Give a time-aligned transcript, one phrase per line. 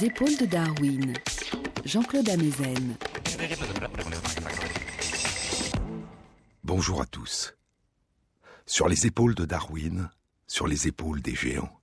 [0.00, 1.12] Épaules de Darwin,
[1.84, 2.96] Jean-Claude Amezen.
[6.62, 7.54] Bonjour à tous.
[8.64, 10.08] Sur les épaules de Darwin,
[10.46, 11.80] sur les épaules des géants.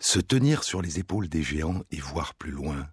[0.00, 2.88] Se tenir sur les épaules des géants et voir plus loin,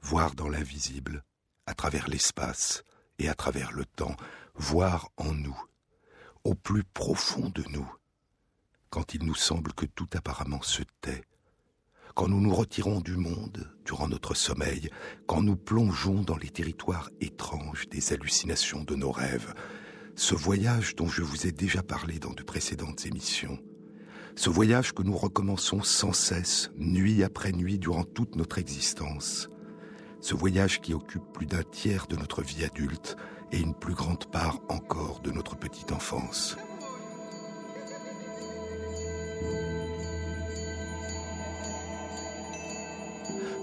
[0.00, 1.22] voir dans l'invisible,
[1.66, 2.84] à travers l'espace
[3.18, 4.16] et à travers le temps,
[4.54, 5.60] voir en nous,
[6.44, 7.92] au plus profond de nous,
[8.88, 11.24] quand il nous semble que tout apparemment se tait,
[12.20, 14.90] quand nous nous retirons du monde durant notre sommeil,
[15.24, 19.54] quand nous plongeons dans les territoires étranges des hallucinations de nos rêves,
[20.16, 23.58] ce voyage dont je vous ai déjà parlé dans de précédentes émissions,
[24.36, 29.48] ce voyage que nous recommençons sans cesse, nuit après nuit, durant toute notre existence,
[30.20, 33.16] ce voyage qui occupe plus d'un tiers de notre vie adulte
[33.50, 36.58] et une plus grande part encore de notre petite enfance.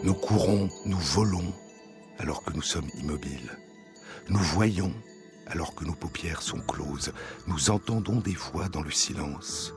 [0.03, 1.53] Nous courons, nous volons
[2.19, 3.57] alors que nous sommes immobiles.
[4.29, 4.93] Nous voyons
[5.47, 7.11] alors que nos paupières sont closes.
[7.47, 9.73] Nous entendons des voix dans le silence.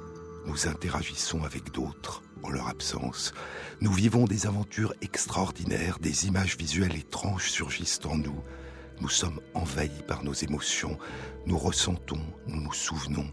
[0.47, 3.33] Nous interagissons avec d'autres en leur absence.
[3.81, 8.43] Nous vivons des aventures extraordinaires, des images visuelles étranges surgissent en nous.
[9.01, 10.99] Nous sommes envahis par nos émotions.
[11.47, 13.27] Nous ressentons, nous nous souvenons,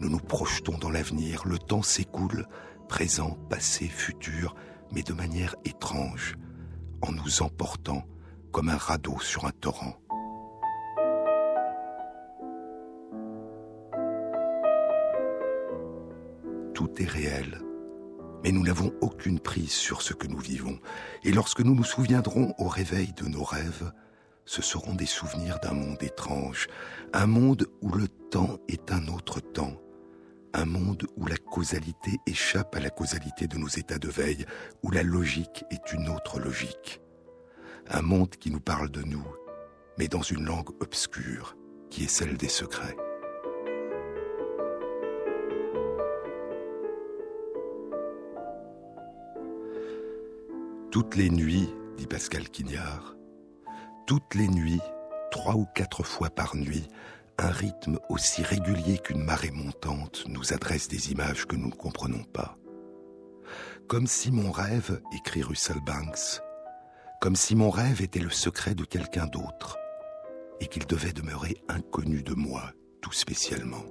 [0.00, 1.44] nous nous projetons dans l'avenir.
[1.46, 2.46] Le temps s'écoule,
[2.88, 4.54] présent, passé, futur,
[4.94, 6.36] mais de manière étrange,
[7.02, 8.04] en nous emportant
[8.52, 9.96] comme un radeau sur un torrent.
[16.72, 17.60] Tout est réel,
[18.42, 20.78] mais nous n'avons aucune prise sur ce que nous vivons.
[21.24, 23.92] Et lorsque nous nous souviendrons au réveil de nos rêves,
[24.44, 26.68] ce seront des souvenirs d'un monde étrange,
[27.12, 29.80] un monde où le temps est un autre temps,
[30.54, 34.46] un monde où la causalité échappe à la causalité de nos états de veille,
[34.82, 37.00] où la logique est une autre logique.
[37.88, 39.26] Un monde qui nous parle de nous,
[39.98, 41.56] mais dans une langue obscure,
[41.90, 42.96] qui est celle des secrets.
[50.92, 53.16] Toutes les nuits, dit Pascal Quignard,
[54.06, 54.80] toutes les nuits,
[55.32, 56.86] trois ou quatre fois par nuit,
[57.38, 62.24] un rythme aussi régulier qu'une marée montante nous adresse des images que nous ne comprenons
[62.24, 62.56] pas.
[63.88, 66.40] Comme si mon rêve, écrit Russell Banks,
[67.20, 69.76] comme si mon rêve était le secret de quelqu'un d'autre,
[70.60, 73.84] et qu'il devait demeurer inconnu de moi, tout spécialement.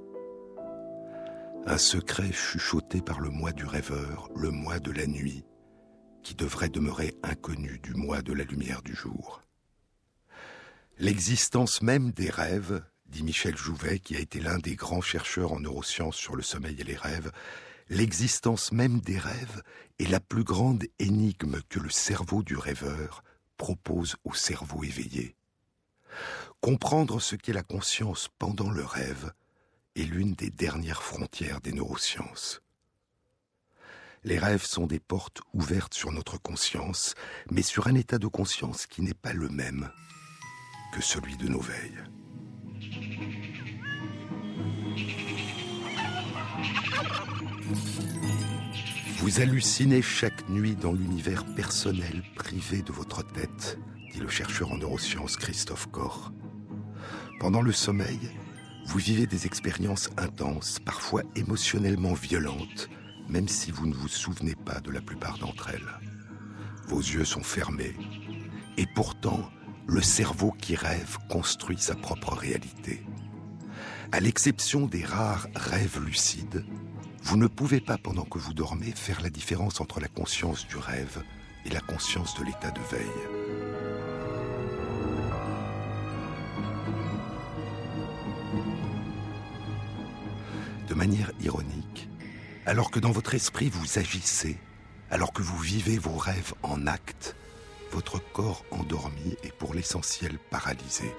[1.66, 5.46] Un secret chuchoté par le moi du rêveur, le moi de la nuit,
[6.24, 9.44] qui devrait demeurer inconnu du moi de la lumière du jour.
[10.98, 12.84] L'existence même des rêves
[13.14, 16.82] dit Michel Jouvet, qui a été l'un des grands chercheurs en neurosciences sur le sommeil
[16.82, 17.32] et les rêves,
[17.90, 19.62] l'existence même des rêves
[20.00, 23.24] est la plus grande énigme que le cerveau du rêveur
[23.56, 25.36] propose au cerveau éveillé.
[26.60, 29.32] Comprendre ce qu'est la conscience pendant le rêve
[29.96, 32.62] est l'une des dernières frontières des neurosciences.
[34.24, 37.14] Les rêves sont des portes ouvertes sur notre conscience,
[37.52, 39.92] mais sur un état de conscience qui n'est pas le même
[40.96, 42.04] que celui de nos veilles.
[49.18, 53.80] Vous hallucinez chaque nuit dans l'univers personnel privé de votre tête,
[54.12, 56.32] dit le chercheur en neurosciences Christophe Koch.
[57.40, 58.20] Pendant le sommeil,
[58.86, 62.90] vous vivez des expériences intenses, parfois émotionnellement violentes,
[63.30, 66.00] même si vous ne vous souvenez pas de la plupart d'entre elles.
[66.88, 67.96] Vos yeux sont fermés,
[68.78, 69.50] et pourtant,
[69.88, 73.04] le cerveau qui rêve construit sa propre réalité.
[74.12, 76.64] À l'exception des rares rêves lucides,
[77.24, 80.78] vous ne pouvez pas, pendant que vous dormez, faire la différence entre la conscience du
[80.78, 81.24] rêve
[81.66, 83.08] et la conscience de l'état de veille.
[90.88, 92.10] De manière ironique,
[92.66, 94.58] alors que dans votre esprit vous agissez,
[95.10, 97.36] alors que vous vivez vos rêves en acte,
[97.94, 101.14] votre corps endormi est pour l'essentiel paralysé.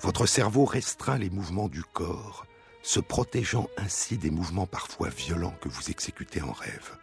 [0.00, 2.46] Votre cerveau restreint les mouvements du corps
[2.82, 6.96] se protégeant ainsi des mouvements parfois violents que vous exécutez en rêve.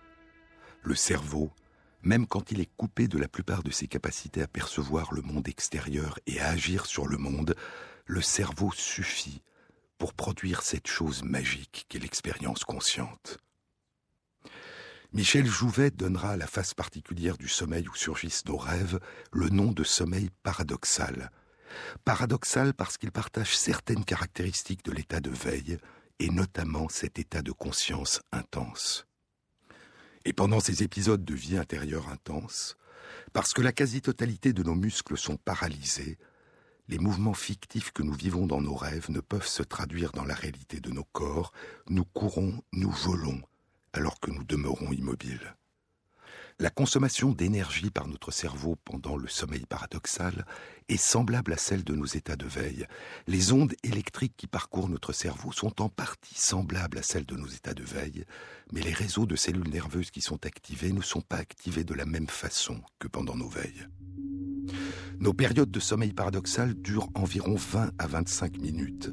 [0.81, 1.51] Le cerveau,
[2.01, 5.47] même quand il est coupé de la plupart de ses capacités à percevoir le monde
[5.47, 7.55] extérieur et à agir sur le monde,
[8.07, 9.43] le cerveau suffit
[9.99, 13.37] pour produire cette chose magique qu'est l'expérience consciente.
[15.17, 18.99] Michel Jouvet donnera à la face particulière du sommeil où surgissent nos rêves
[19.31, 21.31] le nom de sommeil paradoxal,
[22.05, 25.79] Paradoxal parce qu'il partage certaines caractéristiques de l'état de veille,
[26.19, 29.07] et notamment cet état de conscience intense.
[30.23, 32.77] Et pendant ces épisodes de vie intérieure intense,
[33.33, 36.19] parce que la quasi-totalité de nos muscles sont paralysés,
[36.89, 40.35] les mouvements fictifs que nous vivons dans nos rêves ne peuvent se traduire dans la
[40.35, 41.53] réalité de nos corps.
[41.89, 43.41] Nous courons, nous volons,
[43.97, 45.55] alors que nous demeurons immobiles.
[46.59, 50.45] La consommation d'énergie par notre cerveau pendant le sommeil paradoxal
[50.89, 52.88] est semblable à celle de nos états de veille.
[53.27, 57.47] Les ondes électriques qui parcourent notre cerveau sont en partie semblables à celles de nos
[57.47, 58.25] états de veille,
[58.71, 62.05] mais les réseaux de cellules nerveuses qui sont activés ne sont pas activés de la
[62.05, 63.88] même façon que pendant nos veilles.
[65.19, 69.11] Nos périodes de sommeil paradoxal durent environ 20 à 25 minutes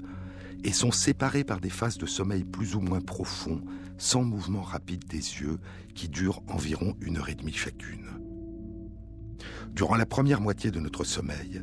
[0.64, 3.62] et sont séparées par des phases de sommeil plus ou moins profonds,
[3.98, 5.58] sans mouvement rapide des yeux,
[5.94, 8.06] qui durent environ une heure et demie chacune.
[9.72, 11.62] Durant la première moitié de notre sommeil,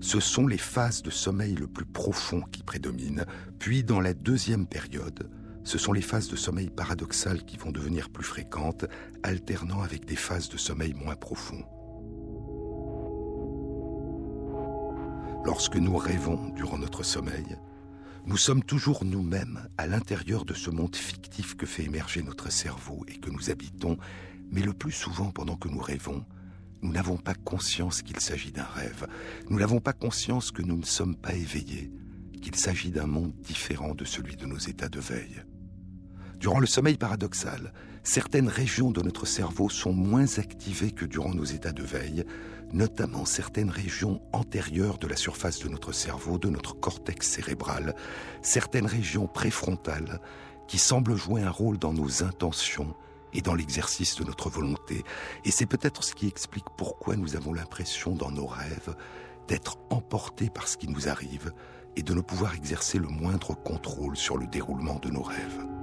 [0.00, 3.24] ce sont les phases de sommeil le plus profond qui prédominent,
[3.58, 5.30] puis dans la deuxième période,
[5.64, 8.86] ce sont les phases de sommeil paradoxal qui vont devenir plus fréquentes,
[9.22, 11.64] alternant avec des phases de sommeil moins profonds.
[15.44, 17.56] Lorsque nous rêvons durant notre sommeil,
[18.28, 23.02] nous sommes toujours nous-mêmes à l'intérieur de ce monde fictif que fait émerger notre cerveau
[23.08, 23.96] et que nous habitons,
[24.50, 26.26] mais le plus souvent pendant que nous rêvons,
[26.82, 29.06] nous n'avons pas conscience qu'il s'agit d'un rêve.
[29.48, 31.90] Nous n'avons pas conscience que nous ne sommes pas éveillés,
[32.42, 35.42] qu'il s'agit d'un monde différent de celui de nos états de veille.
[36.38, 37.72] Durant le sommeil paradoxal,
[38.04, 42.24] certaines régions de notre cerveau sont moins activées que durant nos états de veille,
[42.72, 47.96] notamment certaines régions antérieures de la surface de notre cerveau, de notre cortex cérébral,
[48.40, 50.20] certaines régions préfrontales
[50.68, 52.94] qui semblent jouer un rôle dans nos intentions
[53.32, 55.02] et dans l'exercice de notre volonté.
[55.44, 58.94] Et c'est peut-être ce qui explique pourquoi nous avons l'impression dans nos rêves
[59.48, 61.52] d'être emportés par ce qui nous arrive
[61.96, 65.77] et de ne pouvoir exercer le moindre contrôle sur le déroulement de nos rêves.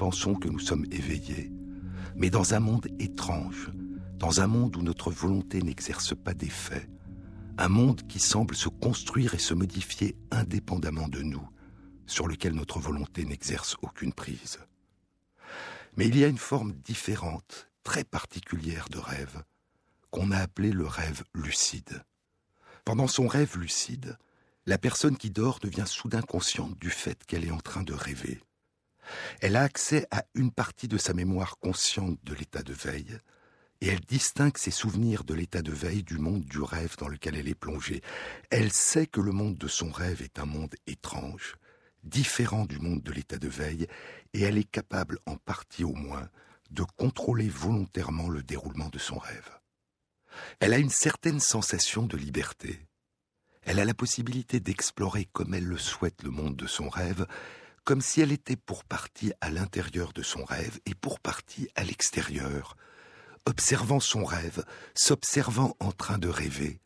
[0.00, 1.52] Pensons que nous sommes éveillés
[2.16, 3.70] mais dans un monde étrange,
[4.18, 6.88] dans un monde où notre volonté n'exerce pas d'effet,
[7.58, 11.46] un monde qui semble se construire et se modifier indépendamment de nous,
[12.06, 14.58] sur lequel notre volonté n'exerce aucune prise.
[15.96, 19.42] Mais il y a une forme différente, très particulière de rêve,
[20.10, 22.04] qu'on a appelé le rêve lucide.
[22.84, 24.18] Pendant son rêve lucide,
[24.66, 28.40] la personne qui dort devient soudain consciente du fait qu'elle est en train de rêver.
[29.40, 33.18] Elle a accès à une partie de sa mémoire consciente de l'état de veille,
[33.80, 37.36] et elle distingue ses souvenirs de l'état de veille du monde du rêve dans lequel
[37.36, 38.02] elle est plongée.
[38.50, 41.56] Elle sait que le monde de son rêve est un monde étrange,
[42.02, 43.86] différent du monde de l'état de veille,
[44.34, 46.28] et elle est capable, en partie au moins,
[46.70, 49.50] de contrôler volontairement le déroulement de son rêve.
[50.60, 52.86] Elle a une certaine sensation de liberté.
[53.62, 57.26] Elle a la possibilité d'explorer comme elle le souhaite le monde de son rêve,
[57.84, 61.84] comme si elle était pour partie à l'intérieur de son rêve et pour partie à
[61.84, 62.76] l'extérieur,
[63.46, 66.80] observant son rêve, s'observant en train de rêver,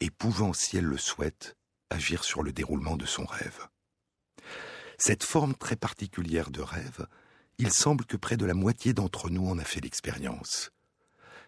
[0.00, 1.56] et pouvant, si elle le souhaite,
[1.90, 3.68] agir sur le déroulement de son rêve.
[4.98, 7.06] Cette forme très particulière de rêve,
[7.58, 10.70] il semble que près de la moitié d'entre nous en a fait l'expérience.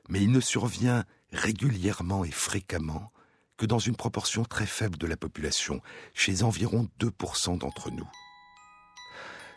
[0.09, 3.13] Mais il ne survient régulièrement et fréquemment
[3.57, 5.81] que dans une proportion très faible de la population,
[6.13, 8.09] chez environ 2% d'entre nous.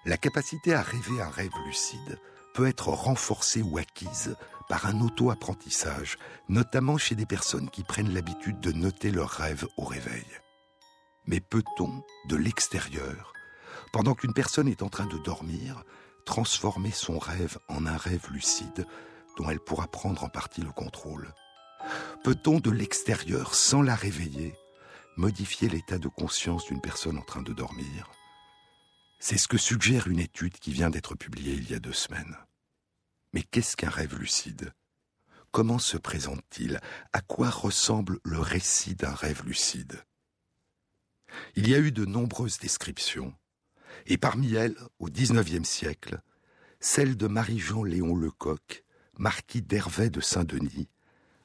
[0.08, 2.18] La capacité à rêver un rêve lucide
[2.54, 4.38] peut être renforcée ou acquise
[4.70, 9.84] par un auto-apprentissage, notamment chez des personnes qui prennent l'habitude de noter leurs rêves au
[9.84, 10.26] réveil.
[11.26, 13.34] Mais peut-on, de l'extérieur,
[13.92, 15.84] pendant qu'une personne est en train de dormir,
[16.26, 18.88] transformer son rêve en un rêve lucide
[19.36, 21.34] dont elle pourra prendre en partie le contrôle?
[22.24, 24.56] Peut-on, de l'extérieur, sans la réveiller,
[25.18, 28.10] modifier l'état de conscience d'une personne en train de dormir?
[29.20, 32.38] C'est ce que suggère une étude qui vient d'être publiée il y a deux semaines.
[33.34, 34.74] Mais qu'est-ce qu'un rêve lucide?
[35.52, 36.80] Comment se présente-t-il?
[37.14, 40.04] À quoi ressemble le récit d'un rêve lucide?
[41.56, 43.34] Il y a eu de nombreuses descriptions,
[44.06, 46.22] et parmi elles, au XIXe siècle,
[46.80, 48.84] celle de Marie-Jean Léon Lecoq,
[49.18, 50.90] marquis d'Hervé de Saint-Denis,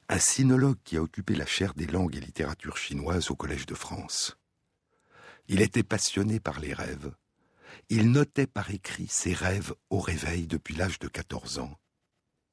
[0.09, 3.73] un sinologue qui a occupé la chaire des langues et littératures chinoises au Collège de
[3.73, 4.37] France.
[5.47, 7.13] Il était passionné par les rêves,
[7.89, 11.77] il notait par écrit ses rêves au réveil depuis l'âge de 14 ans.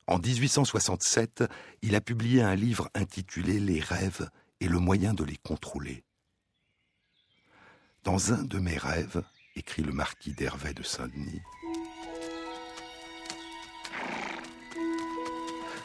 [0.07, 1.45] En 1867,
[1.83, 4.29] il a publié un livre intitulé Les rêves
[4.61, 6.05] et le moyen de les contrôler.
[8.05, 9.23] Dans un de mes rêves,
[9.57, 11.43] écrit le marquis d'Hervé de Saint-Denis,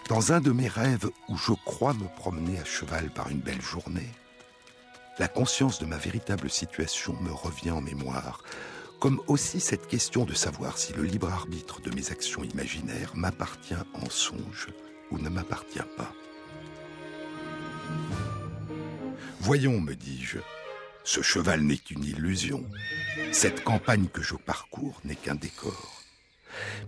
[0.08, 3.62] Dans un de mes rêves où je crois me promener à cheval par une belle
[3.62, 4.12] journée,
[5.18, 8.44] la conscience de ma véritable situation me revient en mémoire
[9.06, 13.76] comme aussi cette question de savoir si le libre arbitre de mes actions imaginaires m'appartient
[13.94, 14.70] en songe
[15.12, 16.12] ou ne m'appartient pas.
[19.42, 20.40] Voyons, me dis-je,
[21.04, 22.66] ce cheval n'est qu'une illusion.
[23.32, 26.02] Cette campagne que je parcours n'est qu'un décor.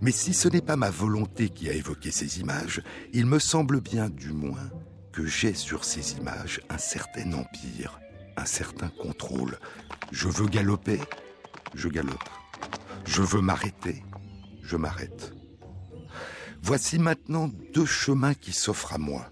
[0.00, 2.82] Mais si ce n'est pas ma volonté qui a évoqué ces images,
[3.12, 4.70] il me semble bien du moins
[5.12, 8.00] que j'ai sur ces images un certain empire,
[8.36, 9.60] un certain contrôle.
[10.10, 10.98] Je veux galoper,
[11.74, 12.28] je galope.
[13.06, 14.02] Je veux m'arrêter,
[14.62, 15.32] je m'arrête.
[16.62, 19.30] Voici maintenant deux chemins qui s'offrent à moi.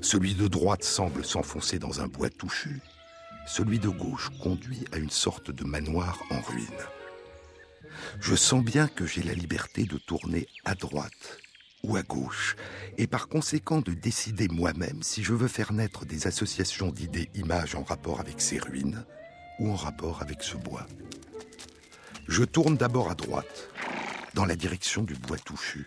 [0.00, 2.80] Celui de droite semble s'enfoncer dans un bois touchu.
[3.46, 6.66] Celui de gauche conduit à une sorte de manoir en ruine.
[8.20, 11.38] Je sens bien que j'ai la liberté de tourner à droite
[11.82, 12.56] ou à gauche,
[12.98, 17.84] et par conséquent de décider moi-même si je veux faire naître des associations d'idées-images en
[17.84, 19.04] rapport avec ces ruines
[19.60, 20.86] ou en rapport avec ce bois.
[22.28, 23.68] Je tourne d'abord à droite,
[24.34, 25.86] dans la direction du bois touffu.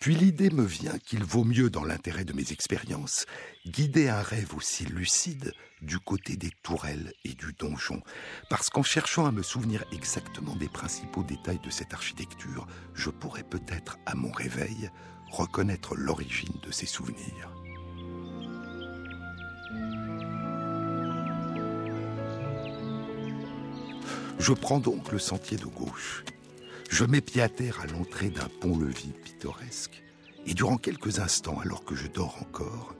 [0.00, 3.26] Puis l'idée me vient qu'il vaut mieux, dans l'intérêt de mes expériences,
[3.66, 5.52] guider un rêve aussi lucide
[5.82, 8.02] du côté des tourelles et du donjon,
[8.50, 13.44] parce qu'en cherchant à me souvenir exactement des principaux détails de cette architecture, je pourrais
[13.44, 14.90] peut-être, à mon réveil,
[15.30, 17.53] reconnaître l'origine de ces souvenirs.
[24.38, 26.24] Je prends donc le sentier de gauche.
[26.90, 30.02] Je mets pied à terre à l'entrée d'un pont-levis pittoresque.
[30.46, 32.94] Et durant quelques instants, alors que je dors encore,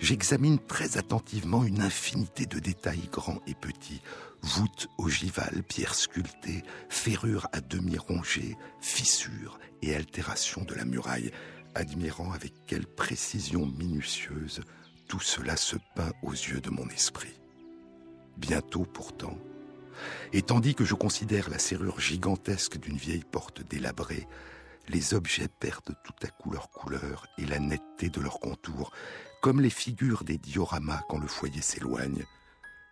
[0.00, 4.00] j'examine très attentivement une infinité de détails grands et petits,
[4.42, 11.30] voûtes ogivales, pierres sculptées, ferrures à demi rongées, fissures et altérations de la muraille,
[11.74, 14.62] admirant avec quelle précision minutieuse
[15.06, 17.40] tout cela se peint aux yeux de mon esprit.
[18.36, 19.38] Bientôt pourtant,
[20.32, 24.26] et tandis que je considère la serrure gigantesque d'une vieille porte délabrée,
[24.88, 28.92] les objets perdent tout à coup leur couleur et la netteté de leur contour,
[29.42, 32.24] comme les figures des dioramas quand le foyer s'éloigne.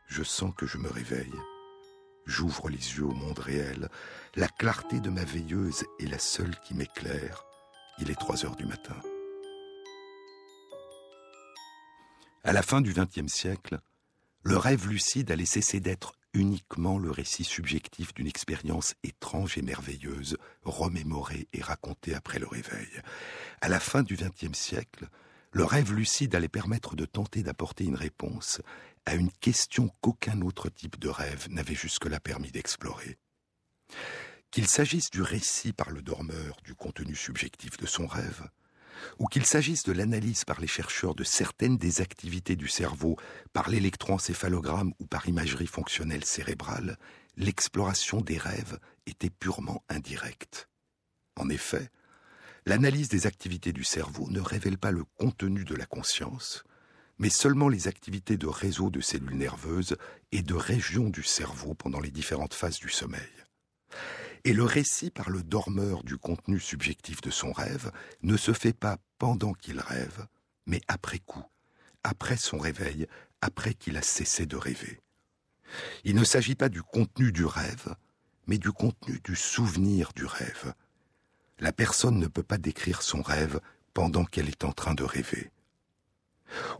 [0.07, 1.35] Je sens que je me réveille.
[2.27, 3.89] J'ouvre les yeux au monde réel.
[4.35, 7.45] La clarté de ma veilleuse est la seule qui m'éclaire.
[7.99, 8.97] Il est trois heures du matin.
[12.45, 13.81] À la fin du XXe siècle,
[14.43, 19.63] le rêve lucide a laissé cesser d'être uniquement le récit subjectif d'une expérience étrange et
[19.63, 22.89] merveilleuse, remémorée et racontée après le réveil.
[23.63, 25.09] À la fin du XXe siècle,
[25.53, 28.61] le rêve lucide allait permettre de tenter d'apporter une réponse
[29.07, 33.17] à une question qu'aucun autre type de rêve n'avait jusque-là permis d'explorer.
[34.51, 38.47] Qu'il s'agisse du récit par le dormeur du contenu subjectif de son rêve,
[39.19, 43.17] ou qu'il s'agisse de l'analyse par les chercheurs de certaines des activités du cerveau
[43.53, 46.99] par l'électroencéphalogramme ou par imagerie fonctionnelle cérébrale,
[47.37, 50.69] l'exploration des rêves était purement indirecte.
[51.37, 51.91] En effet,
[52.65, 56.65] l'analyse des activités du cerveau ne révèle pas le contenu de la conscience,
[57.19, 59.97] mais seulement les activités de réseaux de cellules nerveuses
[60.33, 63.31] et de régions du cerveau pendant les différentes phases du sommeil.
[64.47, 67.91] Et le récit par le dormeur du contenu subjectif de son rêve
[68.23, 70.25] ne se fait pas pendant qu'il rêve,
[70.67, 71.43] mais après coup,
[72.05, 73.09] après son réveil,
[73.41, 75.01] après qu'il a cessé de rêver.
[76.05, 77.97] Il ne s'agit pas du contenu du rêve,
[78.47, 80.75] mais du contenu du souvenir du rêve.
[81.59, 83.59] La personne ne peut pas décrire son rêve
[83.95, 85.51] pendant qu'elle est en train de rêver.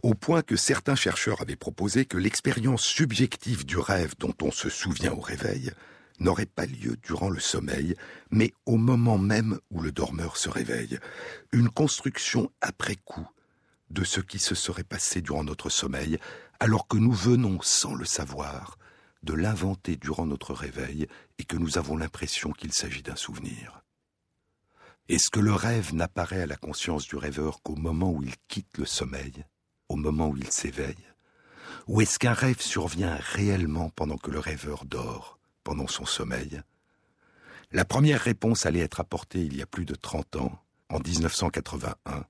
[0.03, 4.69] Au point que certains chercheurs avaient proposé que l'expérience subjective du rêve dont on se
[4.69, 5.73] souvient au réveil
[6.19, 7.95] n'aurait pas lieu durant le sommeil,
[8.31, 10.99] mais au moment même où le dormeur se réveille,
[11.51, 13.27] une construction après coup
[13.89, 16.17] de ce qui se serait passé durant notre sommeil,
[16.59, 18.77] alors que nous venons, sans le savoir,
[19.23, 21.07] de l'inventer durant notre réveil
[21.37, 23.81] et que nous avons l'impression qu'il s'agit d'un souvenir.
[25.09, 28.77] Est-ce que le rêve n'apparaît à la conscience du rêveur qu'au moment où il quitte
[28.77, 29.45] le sommeil,
[29.87, 30.95] au moment où il s'éveille?
[31.87, 35.36] Ou est-ce qu'un rêve survient réellement pendant que le rêveur dort?
[35.67, 36.61] Pendant son sommeil
[37.73, 42.23] La première réponse allait être apportée il y a plus de 30 ans, en 1981,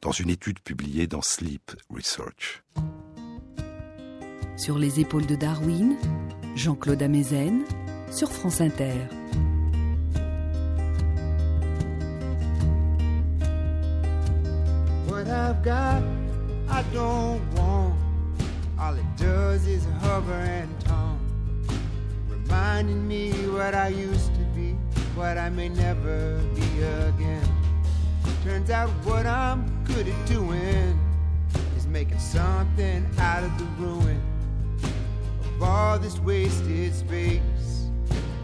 [0.00, 2.62] dans une étude publiée dans Sleep Research.
[4.56, 5.96] Sur les épaules de Darwin,
[6.54, 7.64] Jean-Claude Amezen,
[8.12, 8.94] sur France Inter.
[15.08, 16.00] What I've got,
[16.70, 17.96] I don't want.
[18.78, 20.84] All it does is hover and
[22.44, 24.72] reminding me what I used to be,
[25.14, 27.48] what I may never be again.
[28.42, 30.98] Turns out what I'm good at doing
[31.76, 34.20] is making something out of the ruin
[35.44, 37.88] of all this wasted space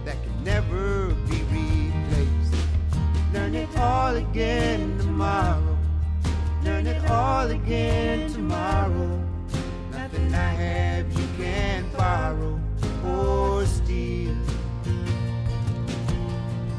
[0.04, 2.54] that can never be replaced.
[3.34, 5.78] Learn it all again tomorrow.
[6.64, 9.22] Learn it all again tomorrow.
[9.92, 12.60] Nothing I have you can't borrow
[13.04, 14.36] or steal.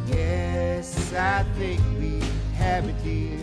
[0.08, 2.22] Yes, I think we
[2.56, 3.40] have a deal.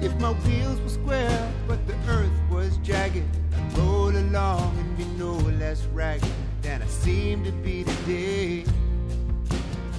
[0.00, 5.04] If my wheels were square, but the earth was jagged, I'd roll along and be
[5.16, 6.28] no less ragged
[6.62, 8.64] than I seem to be today.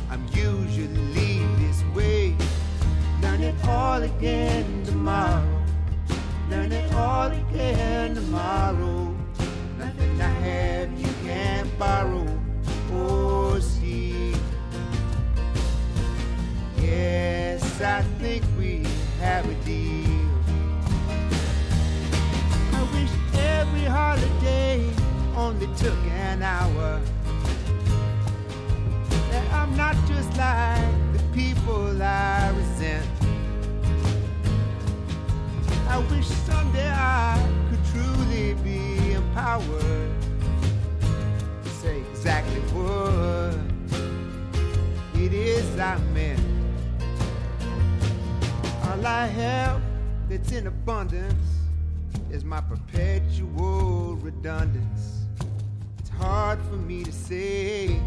[0.10, 2.36] I'm usually this way.
[3.22, 5.59] Learn it all again tomorrow.
[6.50, 9.16] Learn it all again tomorrow.
[9.78, 12.26] Nothing I have you can't borrow
[12.92, 14.34] or see.
[16.82, 18.84] Yes, I think we
[19.20, 20.10] have a deal.
[22.74, 24.90] I wish every holiday
[25.36, 27.00] only took an hour.
[29.30, 33.19] That I'm not just like the people I resent.
[35.90, 37.36] I wish someday I
[37.70, 40.12] could truly be empowered
[41.64, 43.58] to say exactly what
[45.20, 46.40] it is I meant.
[48.84, 49.82] All I have
[50.30, 51.50] that's in abundance
[52.30, 55.26] is my perpetual redundance.
[55.98, 58.00] It's hard for me to say.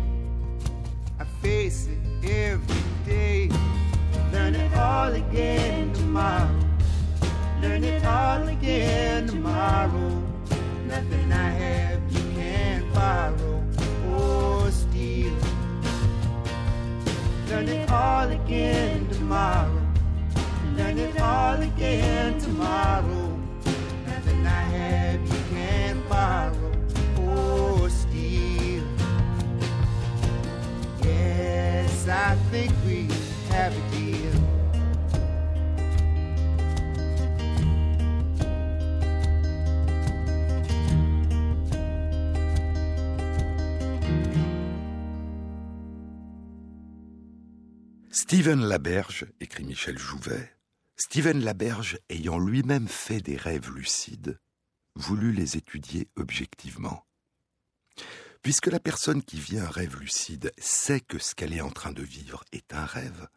[1.18, 1.98] I face it
[2.30, 3.50] every day.
[4.32, 6.72] Learn it all again tomorrow.
[7.62, 10.21] Learn it all again tomorrow.
[10.88, 13.62] Nothing I have you can't borrow
[14.11, 15.33] or steal.
[17.49, 19.80] Learn it all again tomorrow.
[20.76, 23.39] Learn it all again tomorrow.
[24.08, 26.73] Nothing I have you can't borrow
[27.21, 28.82] or steal.
[31.04, 33.06] Yes, I think we
[33.50, 33.92] have a
[48.32, 50.56] Stephen Laberge, écrit Michel Jouvet,
[50.97, 54.40] Stephen Laberge ayant lui-même fait des rêves lucides,
[54.95, 57.04] voulut les étudier objectivement.
[58.40, 61.92] Puisque la personne qui vit un rêve lucide sait que ce qu'elle est en train
[61.92, 63.28] de vivre est un rêve,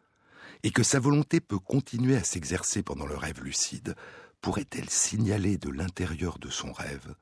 [0.62, 3.96] et que sa volonté peut continuer à s'exercer pendant le rêve lucide,
[4.40, 7.14] pourrait-elle signaler de l'intérieur de son rêve,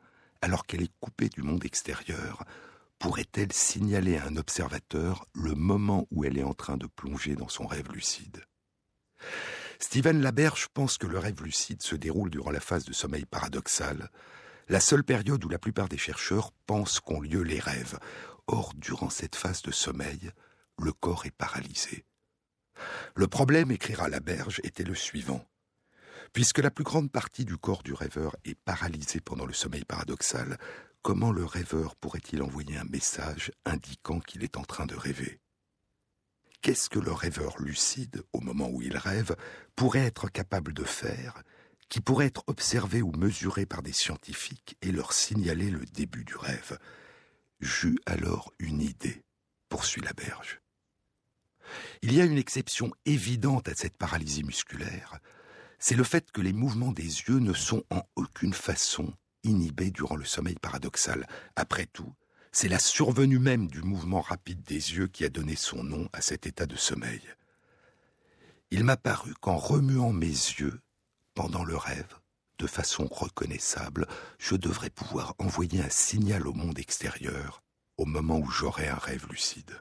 [0.42, 2.44] alors qu'elle est coupée du monde extérieur,
[2.98, 7.48] pourrait-elle signaler à un observateur le moment où elle est en train de plonger dans
[7.48, 8.44] son rêve lucide?
[9.78, 14.10] Stephen Laberge pense que le rêve lucide se déroule durant la phase de sommeil paradoxal,
[14.68, 17.98] la seule période où la plupart des chercheurs pensent qu'ont lieu les rêves.
[18.46, 20.30] Or, durant cette phase de sommeil,
[20.80, 22.04] le corps est paralysé.
[23.14, 25.46] Le problème, écrira Laberge, était le suivant.
[26.32, 30.58] Puisque la plus grande partie du corps du rêveur est paralysée pendant le sommeil paradoxal,
[31.04, 35.38] comment le rêveur pourrait-il envoyer un message indiquant qu'il est en train de rêver?
[36.62, 39.36] Qu'est-ce que le rêveur lucide, au moment où il rêve,
[39.76, 41.42] pourrait être capable de faire,
[41.90, 46.36] qui pourrait être observé ou mesuré par des scientifiques et leur signaler le début du
[46.36, 46.78] rêve?
[47.60, 49.24] J'eus alors une idée,
[49.68, 50.62] poursuit la berge.
[52.00, 55.18] Il y a une exception évidente à cette paralysie musculaire,
[55.78, 59.12] c'est le fait que les mouvements des yeux ne sont en aucune façon
[59.44, 61.26] inhibés durant le sommeil paradoxal.
[61.56, 62.12] Après tout,
[62.52, 66.20] c'est la survenue même du mouvement rapide des yeux qui a donné son nom à
[66.20, 67.22] cet état de sommeil.
[68.70, 70.80] Il m'a paru qu'en remuant mes yeux
[71.34, 72.14] pendant le rêve,
[72.58, 74.06] de façon reconnaissable,
[74.38, 77.62] je devrais pouvoir envoyer un signal au monde extérieur
[77.96, 79.80] au moment où j'aurai un rêve lucide.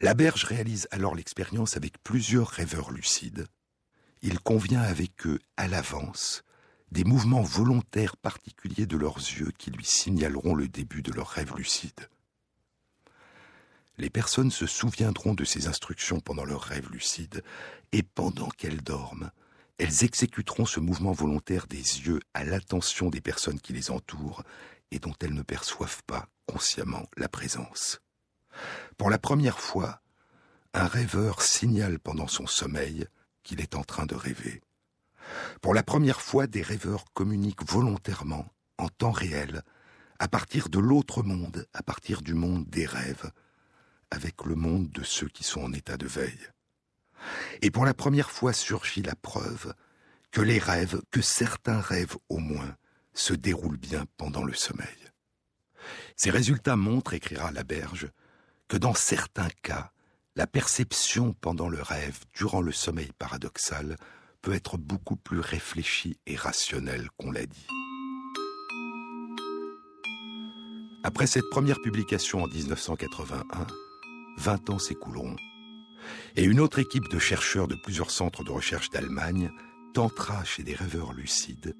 [0.00, 3.46] La berge réalise alors l'expérience avec plusieurs rêveurs lucides.
[4.22, 6.42] Il convient avec eux à l'avance
[6.96, 11.54] des mouvements volontaires particuliers de leurs yeux qui lui signaleront le début de leur rêve
[11.54, 12.08] lucide.
[13.98, 17.44] Les personnes se souviendront de ces instructions pendant leur rêve lucide,
[17.92, 19.30] et pendant qu'elles dorment,
[19.76, 24.42] elles exécuteront ce mouvement volontaire des yeux à l'attention des personnes qui les entourent
[24.90, 28.00] et dont elles ne perçoivent pas consciemment la présence.
[28.96, 30.00] Pour la première fois,
[30.72, 33.06] un rêveur signale pendant son sommeil
[33.42, 34.62] qu'il est en train de rêver.
[35.60, 38.46] Pour la première fois, des rêveurs communiquent volontairement,
[38.78, 39.62] en temps réel,
[40.18, 43.30] à partir de l'autre monde, à partir du monde des rêves,
[44.10, 46.48] avec le monde de ceux qui sont en état de veille.
[47.62, 49.74] Et pour la première fois surgit la preuve
[50.30, 52.76] que les rêves, que certains rêves au moins,
[53.14, 54.86] se déroule bien pendant le sommeil.
[56.16, 58.10] Ces résultats montrent, écrira Laberge,
[58.68, 59.92] que dans certains cas,
[60.34, 63.96] la perception pendant le rêve, durant le sommeil paradoxal,
[64.46, 67.66] peut être beaucoup plus réfléchie et rationnelle qu'on l'a dit.
[71.02, 73.66] Après cette première publication en 1981,
[74.38, 75.34] 20 ans s'écouleront,
[76.36, 79.50] et une autre équipe de chercheurs de plusieurs centres de recherche d'Allemagne
[79.94, 81.74] tentera chez des rêveurs lucides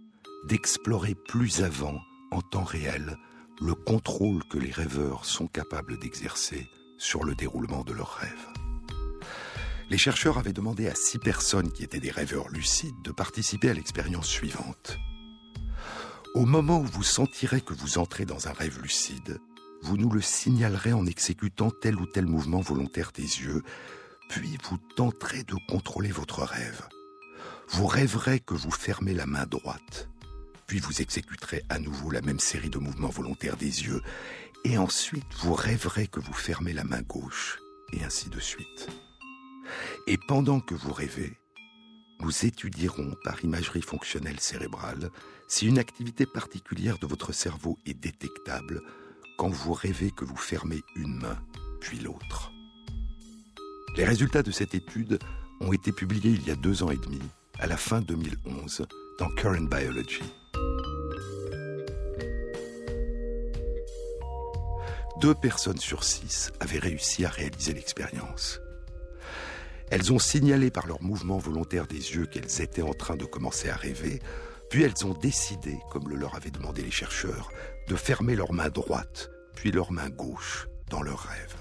[0.48, 2.00] d'explorer plus avant,
[2.32, 3.16] en temps réel,
[3.60, 6.66] le contrôle que les rêveurs sont capables d'exercer
[6.98, 8.65] sur le déroulement de leurs rêves.
[9.88, 13.74] Les chercheurs avaient demandé à six personnes qui étaient des rêveurs lucides de participer à
[13.74, 14.98] l'expérience suivante.
[16.34, 19.38] Au moment où vous sentirez que vous entrez dans un rêve lucide,
[19.82, 23.62] vous nous le signalerez en exécutant tel ou tel mouvement volontaire des yeux,
[24.28, 26.88] puis vous tenterez de contrôler votre rêve.
[27.68, 30.08] Vous rêverez que vous fermez la main droite,
[30.66, 34.02] puis vous exécuterez à nouveau la même série de mouvements volontaires des yeux,
[34.64, 37.60] et ensuite vous rêverez que vous fermez la main gauche,
[37.92, 38.88] et ainsi de suite.
[40.06, 41.36] Et pendant que vous rêvez,
[42.20, 45.10] nous étudierons par imagerie fonctionnelle cérébrale
[45.48, 48.82] si une activité particulière de votre cerveau est détectable
[49.38, 51.38] quand vous rêvez que vous fermez une main,
[51.80, 52.50] puis l'autre.
[53.96, 55.18] Les résultats de cette étude
[55.60, 57.20] ont été publiés il y a deux ans et demi,
[57.58, 58.86] à la fin 2011,
[59.18, 60.22] dans Current Biology.
[65.20, 68.60] Deux personnes sur six avaient réussi à réaliser l'expérience.
[69.90, 73.68] Elles ont signalé par leur mouvement volontaire des yeux qu'elles étaient en train de commencer
[73.68, 74.20] à rêver,
[74.68, 77.50] puis elles ont décidé, comme le leur avaient demandé les chercheurs,
[77.88, 81.54] de fermer leur main droite, puis leur main gauche dans leur rêve.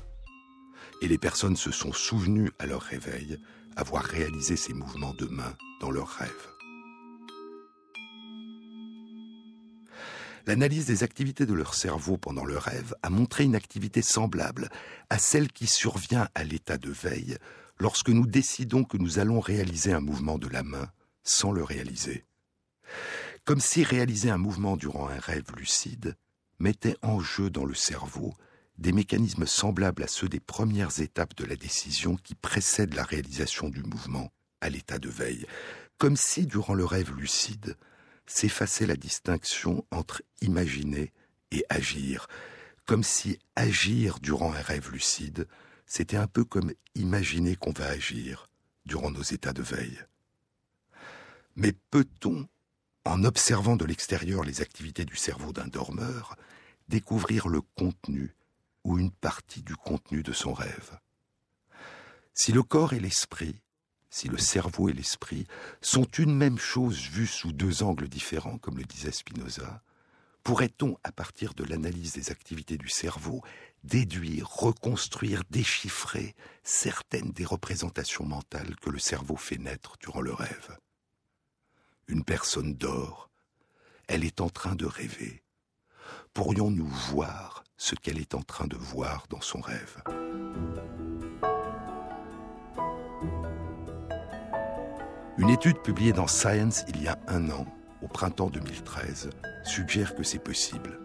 [1.02, 3.40] Et les personnes se sont souvenues à leur réveil
[3.76, 6.32] avoir réalisé ces mouvements de main dans leur rêve.
[10.48, 14.70] L'analyse des activités de leur cerveau pendant le rêve a montré une activité semblable
[15.10, 17.38] à celle qui survient à l'état de veille
[17.80, 20.90] lorsque nous décidons que nous allons réaliser un mouvement de la main
[21.24, 22.26] sans le réaliser.
[23.44, 26.16] Comme si réaliser un mouvement durant un rêve lucide
[26.60, 28.34] mettait en jeu dans le cerveau
[28.78, 33.70] des mécanismes semblables à ceux des premières étapes de la décision qui précèdent la réalisation
[33.70, 35.46] du mouvement à l'état de veille,
[35.98, 37.78] comme si durant le rêve lucide
[38.26, 41.14] s'effaçait la distinction entre imaginer
[41.52, 42.28] et agir,
[42.86, 45.48] comme si agir durant un rêve lucide
[45.86, 48.50] c'était un peu comme imaginer qu'on va agir
[48.86, 50.00] durant nos états de veille.
[51.56, 52.48] Mais peut-on,
[53.06, 56.36] en observant de l'extérieur les activités du cerveau d'un dormeur,
[56.88, 58.36] découvrir le contenu
[58.84, 61.00] ou une partie du contenu de son rêve?
[62.34, 63.62] Si le corps et l'esprit,
[64.10, 65.48] si le cerveau et l'esprit
[65.82, 69.82] sont une même chose vue sous deux angles différents, comme le disait Spinoza,
[70.44, 73.42] pourrait-on, à partir de l'analyse des activités du cerveau,
[73.86, 80.78] déduire, reconstruire, déchiffrer certaines des représentations mentales que le cerveau fait naître durant le rêve.
[82.08, 83.30] Une personne dort,
[84.08, 85.44] elle est en train de rêver.
[86.34, 90.02] Pourrions-nous voir ce qu'elle est en train de voir dans son rêve?
[95.38, 97.66] Une étude publiée dans Science il y a un an,
[98.02, 99.30] au printemps 2013,
[99.64, 101.05] suggère que c'est possible.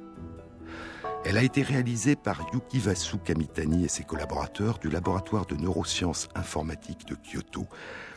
[1.24, 7.06] Elle a été réalisée par Yukivasu Kamitani et ses collaborateurs du laboratoire de neurosciences informatiques
[7.06, 7.66] de Kyoto.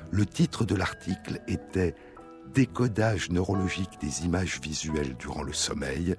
[0.09, 1.95] Le titre de l'article était
[2.53, 6.15] Décodage neurologique des images visuelles durant le sommeil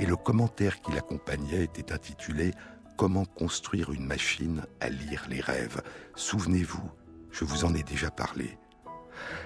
[0.00, 2.52] et le commentaire qui l'accompagnait était intitulé
[2.96, 5.82] Comment construire une machine à lire les rêves.
[6.14, 6.90] Souvenez-vous,
[7.32, 8.56] je vous en ai déjà parlé.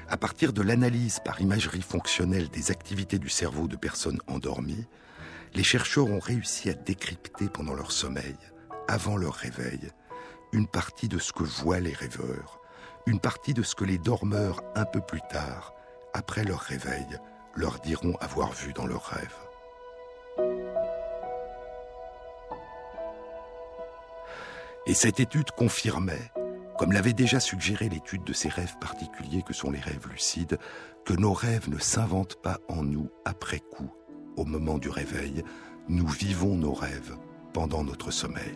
[0.08, 4.86] À partir de l'analyse par imagerie fonctionnelle des activités du cerveau de personnes endormies,
[5.54, 8.36] les chercheurs ont réussi à décrypter pendant leur sommeil,
[8.86, 9.90] avant leur réveil,
[10.52, 12.60] une partie de ce que voient les rêveurs,
[13.06, 15.74] une partie de ce que les dormeurs, un peu plus tard,
[16.14, 17.06] après leur réveil,
[17.54, 19.36] leur diront avoir vu dans leurs rêves.
[24.86, 26.32] Et cette étude confirmait,
[26.78, 30.58] comme l'avait déjà suggéré l'étude de ces rêves particuliers que sont les rêves lucides,
[31.04, 33.90] que nos rêves ne s'inventent pas en nous après coup,
[34.38, 35.42] au moment du réveil,
[35.88, 37.16] nous vivons nos rêves
[37.52, 38.54] pendant notre sommeil.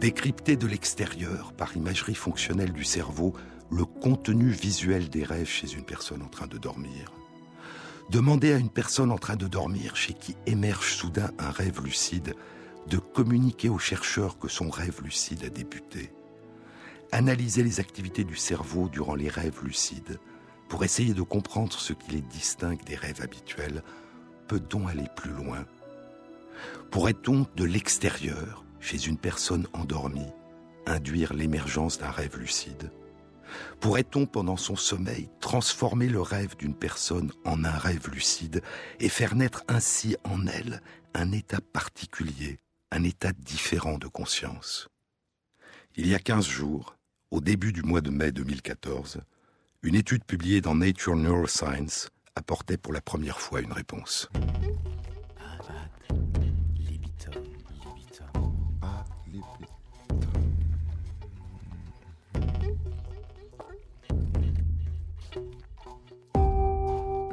[0.00, 3.32] Décrypter de l'extérieur, par imagerie fonctionnelle du cerveau,
[3.70, 7.12] le contenu visuel des rêves chez une personne en train de dormir.
[8.10, 12.34] Demander à une personne en train de dormir, chez qui émerge soudain un rêve lucide,
[12.88, 16.12] de communiquer aux chercheurs que son rêve lucide a débuté.
[17.12, 20.18] Analyser les activités du cerveau durant les rêves lucides
[20.68, 23.82] pour essayer de comprendre ce qui les distingue des rêves habituels,
[24.48, 25.64] peut-on aller plus loin?
[26.90, 30.32] Pourrait-on, de l'extérieur, chez une personne endormie,
[30.86, 32.90] induire l'émergence d'un rêve lucide?
[33.80, 38.62] Pourrait-on, pendant son sommeil, transformer le rêve d'une personne en un rêve lucide
[39.00, 40.82] et faire naître ainsi en elle
[41.14, 42.58] un état particulier,
[42.90, 44.88] un état différent de conscience?
[45.96, 46.96] Il y a 15 jours,
[47.30, 49.20] au début du mois de mai 2014,
[49.84, 54.30] une étude publiée dans Nature Neuroscience apportait pour la première fois une réponse.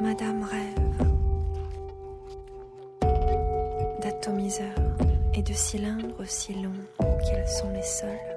[0.01, 0.75] Madame rêve
[4.01, 4.67] d'atomiseurs
[5.33, 6.73] et de cylindres aussi longs
[7.23, 8.30] qu'ils sont les seuls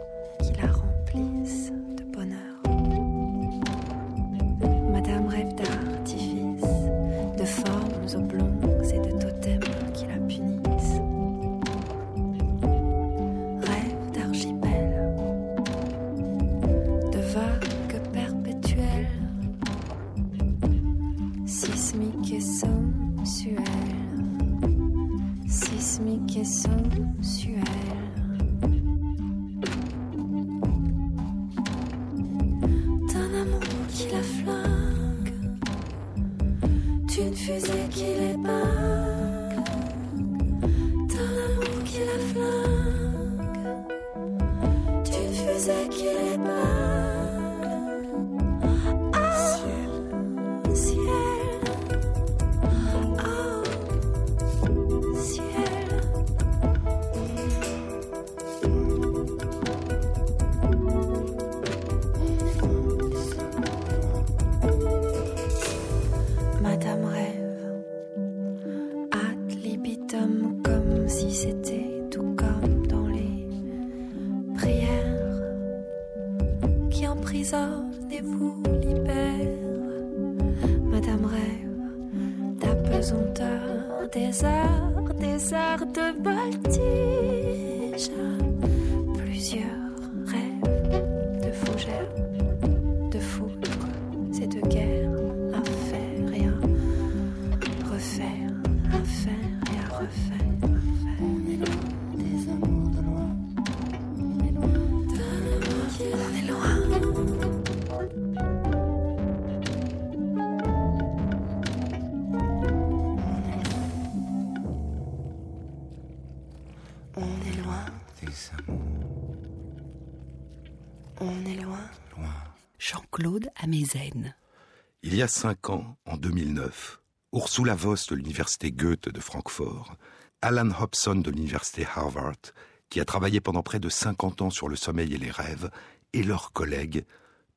[125.03, 127.01] Il y a cinq ans, en 2009,
[127.33, 129.97] Ursula Voss de l'université Goethe de Francfort,
[130.41, 132.53] Alan Hobson de l'université Harvard,
[132.89, 135.71] qui a travaillé pendant près de 50 ans sur le sommeil et les rêves,
[136.13, 137.05] et leurs collègues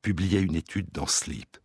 [0.02, 1.56] publiaient une étude dans Sleep.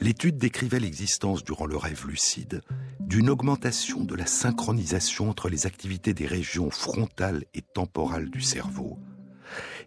[0.00, 2.62] L'étude décrivait l'existence durant le rêve lucide
[3.00, 8.98] d'une augmentation de la synchronisation entre les activités des régions frontales et temporales du cerveau,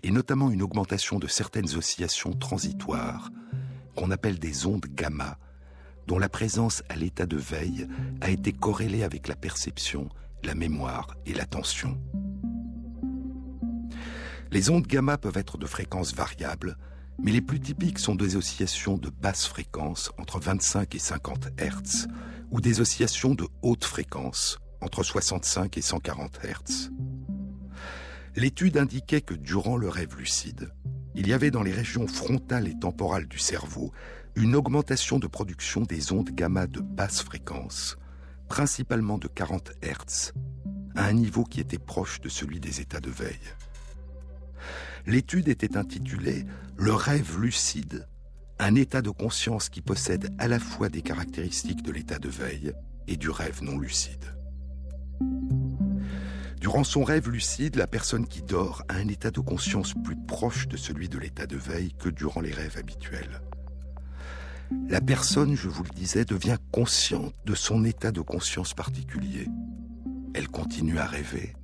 [0.04, 3.30] et notamment une augmentation de certaines oscillations transitoires
[3.96, 5.38] qu'on appelle des ondes gamma,
[6.08, 7.88] dont la présence à l'état de veille
[8.22, 10.10] a été corrélée avec la perception,
[10.44, 12.00] la mémoire et l'attention.
[14.52, 16.78] Les ondes gamma peuvent être de fréquences variables,
[17.20, 22.08] mais les plus typiques sont des oscillations de basse fréquence entre 25 et 50 Hz
[22.52, 26.92] ou des oscillations de haute fréquence entre 65 et 140 Hz.
[28.36, 30.72] L'étude indiquait que durant le rêve lucide,
[31.16, 33.92] il y avait dans les régions frontales et temporales du cerveau
[34.36, 37.98] une augmentation de production des ondes gamma de basse fréquence,
[38.48, 40.32] principalement de 40 Hz,
[40.96, 43.36] à un niveau qui était proche de celui des états de veille.
[45.06, 46.46] L'étude était intitulée
[46.78, 48.08] Le rêve lucide,
[48.60, 52.72] un état de conscience qui possède à la fois des caractéristiques de l'état de veille
[53.08, 54.26] et du rêve non lucide.
[56.72, 60.70] Durant son rêve lucide, la personne qui dort a un état de conscience plus proche
[60.70, 63.42] de celui de l'état de veille que durant les rêves habituels.
[64.88, 69.50] La personne, je vous le disais, devient consciente de son état de conscience particulier.
[70.34, 71.58] Elle continue à rêver,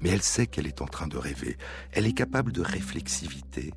[0.00, 1.56] mais elle sait qu'elle est en train de rêver.
[1.92, 3.72] Elle est capable de réflexivité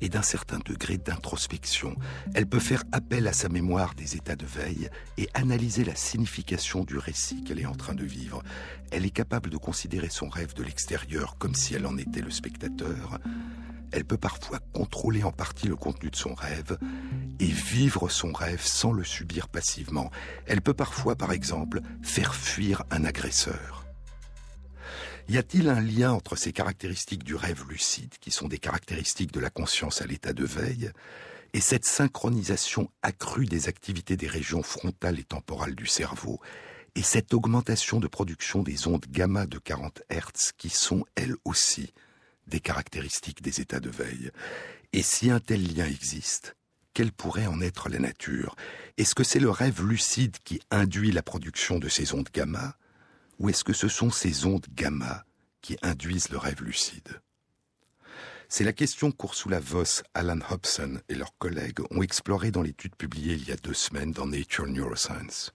[0.00, 1.94] et d'un certain degré d'introspection.
[2.34, 6.84] Elle peut faire appel à sa mémoire des états de veille et analyser la signification
[6.84, 8.42] du récit qu'elle est en train de vivre.
[8.90, 12.30] Elle est capable de considérer son rêve de l'extérieur comme si elle en était le
[12.30, 13.18] spectateur.
[13.92, 16.78] elle peut parfois contrôler en partie le contenu de son rêve
[17.40, 20.10] et vivre son rêve sans le subir passivement.
[20.46, 23.79] Elle peut parfois, par exemple, faire fuir un agresseur.
[25.30, 29.38] Y a-t-il un lien entre ces caractéristiques du rêve lucide, qui sont des caractéristiques de
[29.38, 30.90] la conscience à l'état de veille,
[31.52, 36.40] et cette synchronisation accrue des activités des régions frontales et temporales du cerveau,
[36.96, 41.94] et cette augmentation de production des ondes gamma de 40 Hz qui sont, elles aussi,
[42.48, 44.32] des caractéristiques des états de veille?
[44.92, 46.56] Et si un tel lien existe,
[46.92, 48.56] quelle pourrait en être la nature?
[48.96, 52.74] Est-ce que c'est le rêve lucide qui induit la production de ces ondes gamma?
[53.40, 55.24] Ou est-ce que ce sont ces ondes gamma
[55.62, 57.20] qui induisent le rêve lucide?
[58.50, 63.34] C'est la question qu'Ursula Voss, Alan Hobson et leurs collègues ont explorée dans l'étude publiée
[63.34, 65.54] il y a deux semaines dans Nature Neuroscience.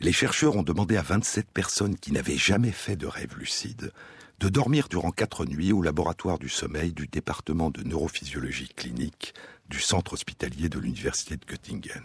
[0.00, 3.92] Les chercheurs ont demandé à 27 personnes qui n'avaient jamais fait de rêve lucide
[4.38, 9.34] de dormir durant quatre nuits au laboratoire du sommeil du département de neurophysiologie clinique
[9.68, 12.02] du centre hospitalier de l'université de Göttingen.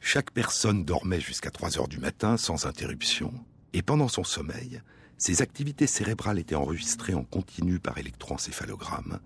[0.00, 3.32] Chaque personne dormait jusqu'à 3 heures du matin sans interruption,
[3.72, 4.80] et pendant son sommeil,
[5.18, 9.20] ses activités cérébrales étaient enregistrées en continu par électroencéphalogramme,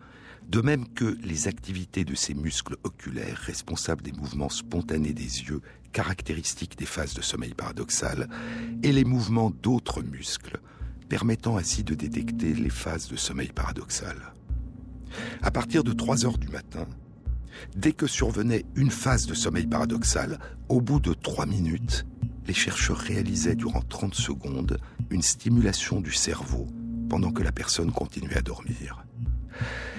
[0.48, 5.61] de même que les activités de ses muscles oculaires responsables des mouvements spontanés des yeux
[5.92, 8.29] caractéristiques des phases de sommeil paradoxal,
[8.83, 10.61] et les mouvements d'autres muscles
[11.09, 14.33] permettant ainsi de détecter les phases de sommeil paradoxal.
[15.42, 16.87] À partir de 3 heures du matin,
[17.74, 22.06] dès que survenait une phase de sommeil paradoxal, au bout de 3 minutes,
[22.46, 24.78] les chercheurs réalisaient durant 30 secondes
[25.10, 26.66] une stimulation du cerveau
[27.08, 29.04] pendant que la personne continuait à dormir.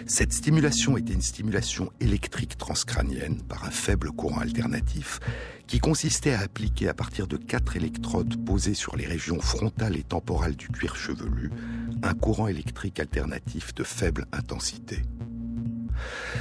[0.06, 5.20] Cette stimulation était une stimulation électrique transcrânienne par un faible courant alternatif
[5.68, 10.04] qui consistait à appliquer à partir de quatre électrodes posées sur les régions frontales et
[10.04, 11.52] temporales du cuir chevelu
[12.04, 15.04] un courant électrique alternatif de faible intensité.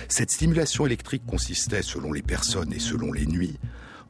[0.08, 3.58] Cette stimulation électrique consistait, selon les personnes et selon les nuits,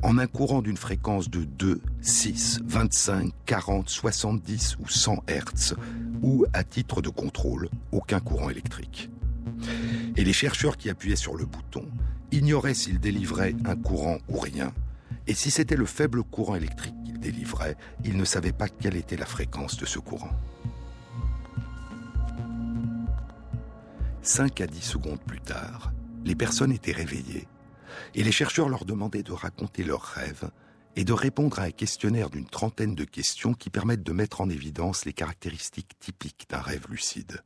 [0.02, 5.74] en un courant d'une fréquence de 2, 6, 25, 40, 70 ou 100 Hz,
[6.22, 9.10] ou, à titre de contrôle, aucun courant électrique.
[10.16, 11.86] Et les chercheurs qui appuyaient sur le bouton
[12.32, 14.72] ignoraient s'ils délivraient un courant ou rien,
[15.26, 19.16] et si c'était le faible courant électrique qu'ils délivraient, ils ne savaient pas quelle était
[19.16, 20.32] la fréquence de ce courant.
[24.22, 25.92] 5 à 10 secondes plus tard,
[26.26, 27.48] les personnes étaient réveillées
[28.14, 30.50] et les chercheurs leur demandaient de raconter leurs rêves
[30.94, 34.50] et de répondre à un questionnaire d'une trentaine de questions qui permettent de mettre en
[34.50, 37.42] évidence les caractéristiques typiques d'un rêve lucide.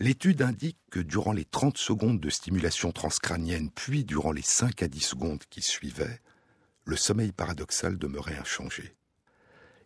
[0.00, 4.88] L'étude indique que durant les 30 secondes de stimulation transcrânienne, puis durant les 5 à
[4.88, 6.20] 10 secondes qui suivaient,
[6.84, 8.96] le sommeil paradoxal demeurait inchangé.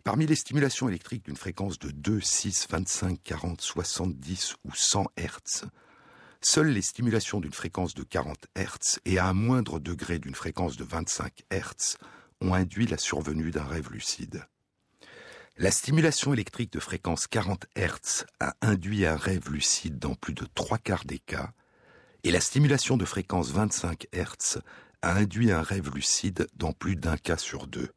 [0.05, 5.65] Parmi les stimulations électriques d'une fréquence de 2, 6, 25, 40, 70 ou 100 Hz,
[6.47, 10.77] Seules les stimulations d'une fréquence de 40 Hz et à un moindre degré d'une fréquence
[10.77, 11.97] de 25 Hz
[12.43, 14.47] ont induit la survenue d'un rêve lucide.
[15.57, 20.47] La stimulation électrique de fréquence 40 Hz a induit un rêve lucide dans plus de
[20.55, 21.53] trois quarts des cas,
[22.25, 24.61] et la stimulation de fréquence 25 Hz
[25.01, 27.89] a induit un rêve lucide dans plus d'un cas sur deux.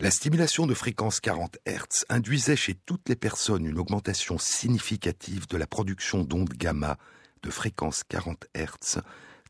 [0.00, 5.56] La stimulation de fréquence 40 Hz induisait chez toutes les personnes une augmentation significative de
[5.56, 6.98] la production d'ondes gamma
[7.42, 9.00] de fréquence 40 Hz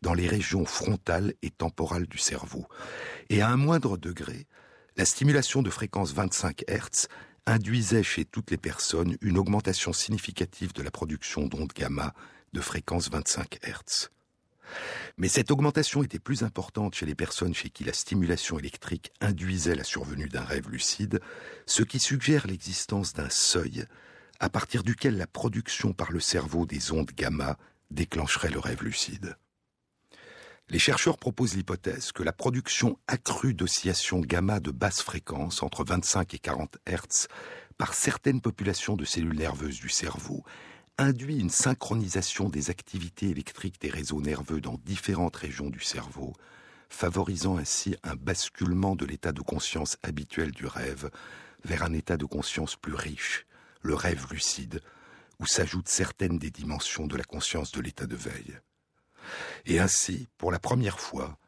[0.00, 2.66] dans les régions frontales et temporales du cerveau.
[3.28, 4.46] Et à un moindre degré,
[4.96, 7.08] la stimulation de fréquence 25 Hz
[7.44, 12.14] induisait chez toutes les personnes une augmentation significative de la production d'ondes gamma
[12.54, 14.08] de fréquence 25 Hz.
[15.16, 19.74] Mais cette augmentation était plus importante chez les personnes chez qui la stimulation électrique induisait
[19.74, 21.20] la survenue d'un rêve lucide,
[21.66, 23.84] ce qui suggère l'existence d'un seuil
[24.40, 27.56] à partir duquel la production par le cerveau des ondes gamma
[27.90, 29.36] déclencherait le rêve lucide.
[30.70, 36.34] Les chercheurs proposent l'hypothèse que la production accrue d'oscillations gamma de basse fréquence, entre 25
[36.34, 37.26] et 40 Hz,
[37.78, 40.44] par certaines populations de cellules nerveuses du cerveau
[40.98, 46.34] induit une synchronisation des activités électriques des réseaux nerveux dans différentes régions du cerveau,
[46.88, 51.10] favorisant ainsi un basculement de l'état de conscience habituel du rêve
[51.64, 53.46] vers un état de conscience plus riche,
[53.82, 54.80] le rêve lucide,
[55.38, 58.58] où s'ajoutent certaines des dimensions de la conscience de l'état de veille.
[59.66, 61.38] Et ainsi, pour la première fois,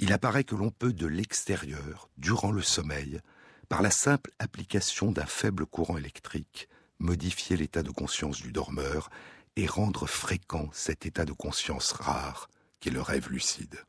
[0.00, 3.20] il apparaît que l'on peut de l'extérieur, durant le sommeil,
[3.68, 6.68] par la simple application d'un faible courant électrique,
[6.98, 9.10] modifier l'état de conscience du dormeur
[9.56, 12.48] et rendre fréquent cet état de conscience rare
[12.80, 13.84] qu'est le rêve lucide.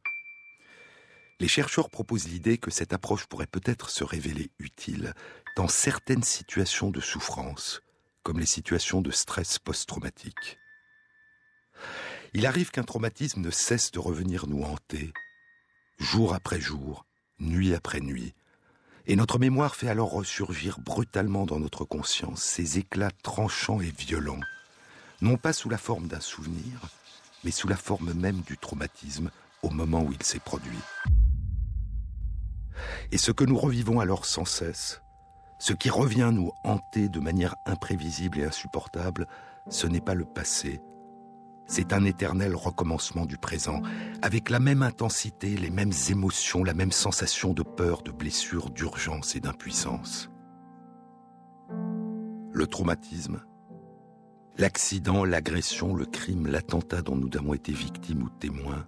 [1.40, 5.14] Les chercheurs proposent l'idée que cette approche pourrait peut-être se révéler utile
[5.56, 7.82] dans certaines situations de souffrance,
[8.24, 10.58] comme les situations de stress post-traumatique.
[12.34, 15.14] Il arrive qu'un traumatisme ne cesse de revenir nous hanter,
[15.98, 17.06] jour après jour,
[17.40, 18.34] nuit après nuit,
[19.10, 24.40] et notre mémoire fait alors ressurgir brutalement dans notre conscience ces éclats tranchants et violents,
[25.22, 26.80] non pas sous la forme d'un souvenir,
[27.44, 29.32] mais sous la forme même du traumatisme
[29.64, 30.78] au moment où il s'est produit.
[33.12, 35.02] Et ce que nous revivons alors sans cesse,
[35.58, 39.28] ce qui revient nous hanter de manière imprévisible et insupportable,
[39.72, 40.82] ce n'est pas le passé,
[41.70, 43.84] c'est un éternel recommencement du présent,
[44.24, 49.36] avec la même intensité, les mêmes émotions, la même sensation de peur, de blessure, d'urgence
[49.36, 50.32] et d'impuissance.
[52.52, 53.42] Le traumatisme,
[54.58, 58.88] l'accident, l'agression, le crime, l'attentat dont nous avons été victimes ou témoins,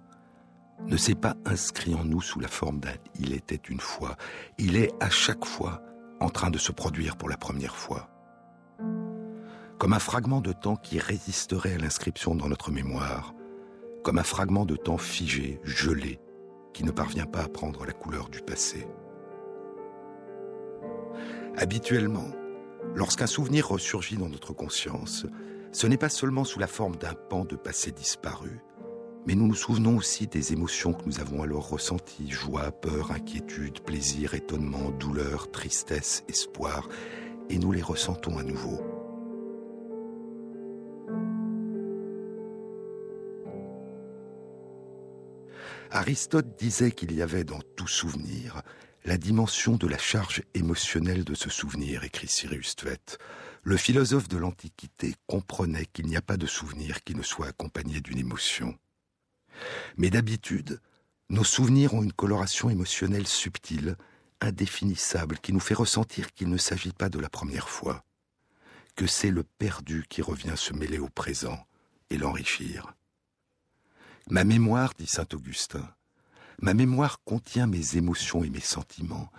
[0.84, 4.16] ne s'est pas inscrit en nous sous la forme d'un il était une fois.
[4.58, 5.80] Il est à chaque fois
[6.18, 8.11] en train de se produire pour la première fois
[9.82, 13.34] comme un fragment de temps qui résisterait à l'inscription dans notre mémoire,
[14.04, 16.20] comme un fragment de temps figé, gelé,
[16.72, 18.86] qui ne parvient pas à prendre la couleur du passé.
[21.56, 22.28] Habituellement,
[22.94, 25.26] lorsqu'un souvenir ressurgit dans notre conscience,
[25.72, 28.60] ce n'est pas seulement sous la forme d'un pan de passé disparu,
[29.26, 33.80] mais nous nous souvenons aussi des émotions que nous avons alors ressenties, joie, peur, inquiétude,
[33.80, 36.88] plaisir, étonnement, douleur, tristesse, espoir,
[37.50, 38.91] et nous les ressentons à nouveau.
[45.94, 48.62] Aristote disait qu'il y avait dans tout souvenir
[49.04, 53.18] la dimension de la charge émotionnelle de ce souvenir, écrit Cyrus Tvet.
[53.62, 58.00] Le philosophe de l'Antiquité comprenait qu'il n'y a pas de souvenir qui ne soit accompagné
[58.00, 58.74] d'une émotion.
[59.98, 60.80] Mais d'habitude,
[61.28, 63.96] nos souvenirs ont une coloration émotionnelle subtile,
[64.40, 68.02] indéfinissable, qui nous fait ressentir qu'il ne s'agit pas de la première fois,
[68.96, 71.66] que c'est le perdu qui revient se mêler au présent
[72.08, 72.94] et l'enrichir.
[74.30, 75.88] Ma mémoire, dit saint Augustin,
[76.60, 79.30] ma mémoire contient mes émotions et mes sentiments,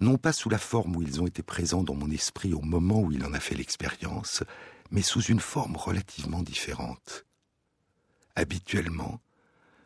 [0.00, 3.00] non pas sous la forme où ils ont été présents dans mon esprit au moment
[3.00, 4.42] où il en a fait l'expérience,
[4.90, 7.26] mais sous une forme relativement différente.
[8.36, 9.20] Habituellement,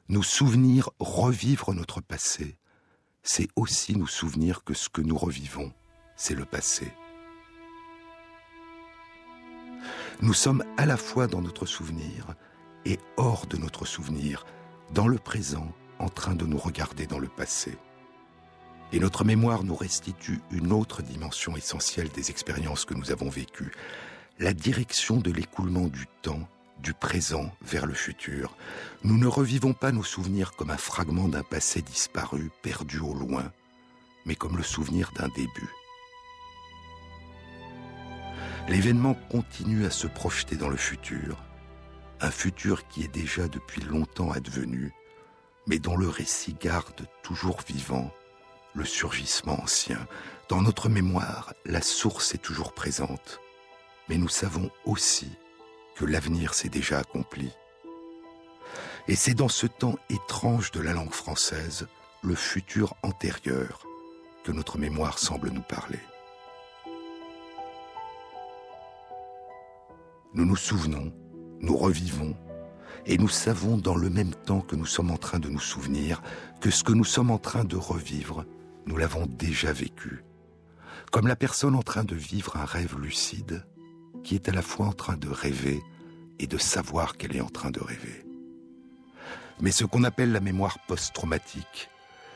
[0.09, 2.59] nous souvenir revivre notre passé,
[3.23, 5.73] c'est aussi nous souvenir que ce que nous revivons,
[6.17, 6.93] c'est le passé.
[10.21, 12.35] Nous sommes à la fois dans notre souvenir
[12.85, 14.45] et hors de notre souvenir,
[14.93, 17.77] dans le présent, en train de nous regarder dans le passé.
[18.93, 23.73] Et notre mémoire nous restitue une autre dimension essentielle des expériences que nous avons vécues,
[24.39, 28.57] la direction de l'écoulement du temps, du présent vers le futur.
[29.05, 33.53] Nous ne revivons pas nos souvenirs comme un fragment d'un passé disparu, perdu au loin,
[34.27, 35.71] mais comme le souvenir d'un début.
[38.69, 41.37] L'événement continue à se projeter dans le futur,
[42.21, 44.93] un futur qui est déjà depuis longtemps advenu,
[45.67, 48.11] mais dont le récit garde toujours vivant
[48.75, 50.07] le surgissement ancien.
[50.49, 53.41] Dans notre mémoire, la source est toujours présente,
[54.09, 55.31] mais nous savons aussi
[55.97, 57.51] que l'avenir s'est déjà accompli.
[59.07, 61.87] Et c'est dans ce temps étrange de la langue française,
[62.23, 63.87] le futur antérieur,
[64.45, 66.01] que notre mémoire semble nous parler.
[70.35, 71.13] Nous nous souvenons
[71.61, 72.37] nous revivons,
[73.07, 76.23] et nous savons dans le même temps que nous sommes en train de nous souvenir
[76.61, 78.45] que ce que nous sommes en train de revivre,
[78.87, 80.25] nous l'avons déjà vécu.
[81.11, 83.65] Comme la personne en train de vivre un rêve lucide,
[84.23, 85.83] qui est à la fois en train de rêver
[86.39, 88.25] et de savoir qu'elle est en train de rêver.
[89.61, 91.91] Mais ce qu'on appelle la mémoire post-traumatique,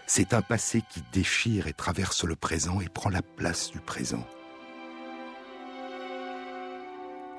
[0.06, 4.26] c'est un passé qui déchire et traverse le présent et prend la place du présent.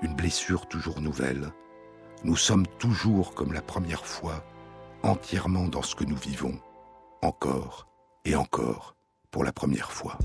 [0.02, 1.52] Une blessure toujours nouvelle,
[2.24, 4.44] nous sommes toujours comme la première fois,
[5.04, 6.60] entièrement dans ce que nous vivons,
[7.22, 7.88] encore
[8.26, 8.96] et encore,
[9.32, 10.18] pour la première fois.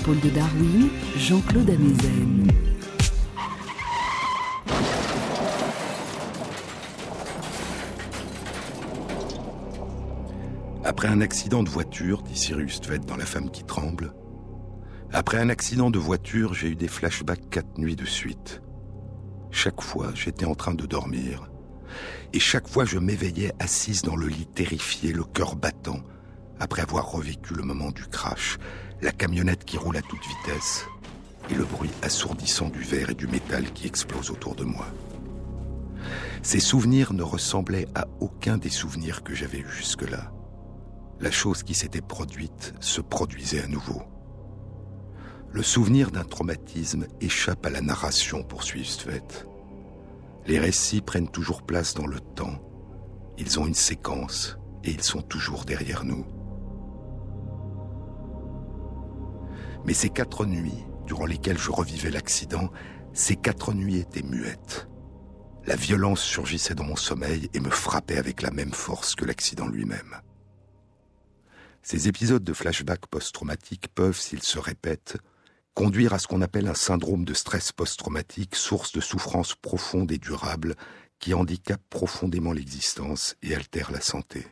[0.00, 2.48] Épaules de Darwin, Jean-Claude Amezen.
[10.84, 14.14] Après un accident de voiture, dit Cyrus Tveit dans La femme qui tremble,
[15.12, 18.62] après un accident de voiture, j'ai eu des flashbacks quatre nuits de suite.
[19.50, 21.50] Chaque fois, j'étais en train de dormir.
[22.32, 26.00] Et chaque fois, je m'éveillais assise dans le lit terrifié, le cœur battant,
[26.60, 28.58] après avoir revécu le moment du crash,
[29.02, 30.86] la camionnette qui roule à toute vitesse
[31.50, 34.86] et le bruit assourdissant du verre et du métal qui explose autour de moi.
[36.42, 40.32] Ces souvenirs ne ressemblaient à aucun des souvenirs que j'avais eus jusque-là.
[41.18, 44.02] La chose qui s'était produite se produisait à nouveau.
[45.52, 49.22] Le souvenir d'un traumatisme échappe à la narration, poursuit Stvet.
[50.46, 52.58] Les récits prennent toujours place dans le temps.
[53.36, 56.24] Ils ont une séquence et ils sont toujours derrière nous.
[59.84, 62.70] Mais ces quatre nuits, durant lesquelles je revivais l'accident,
[63.12, 64.88] ces quatre nuits étaient muettes.
[65.66, 69.68] La violence surgissait dans mon sommeil et me frappait avec la même force que l'accident
[69.68, 70.20] lui-même.
[71.82, 75.16] Ces épisodes de flashback post-traumatique peuvent, s'ils se répètent,
[75.74, 80.18] conduire à ce qu'on appelle un syndrome de stress post-traumatique, source de souffrance profonde et
[80.18, 80.74] durable
[81.18, 84.46] qui handicape profondément l'existence et altère la santé.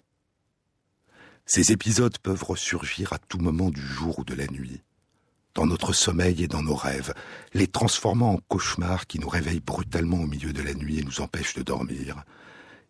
[1.47, 4.83] Ces épisodes peuvent ressurgir à tout moment du jour ou de la nuit,
[5.59, 7.13] dans notre sommeil et dans nos rêves,
[7.53, 11.21] les transformant en cauchemars qui nous réveillent brutalement au milieu de la nuit et nous
[11.21, 12.23] empêchent de dormir,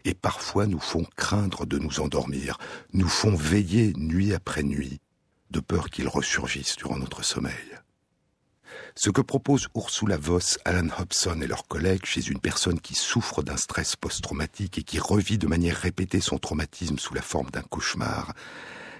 [0.04, 2.58] et parfois nous font craindre de nous endormir,
[2.92, 5.00] nous font veiller nuit après nuit,
[5.50, 7.54] de peur qu'ils ressurgissent durant notre sommeil.
[8.94, 13.42] Ce que proposent Ursula Voss, Alan Hobson et leurs collègues chez une personne qui souffre
[13.42, 17.62] d'un stress post-traumatique et qui revit de manière répétée son traumatisme sous la forme d'un
[17.62, 18.34] cauchemar,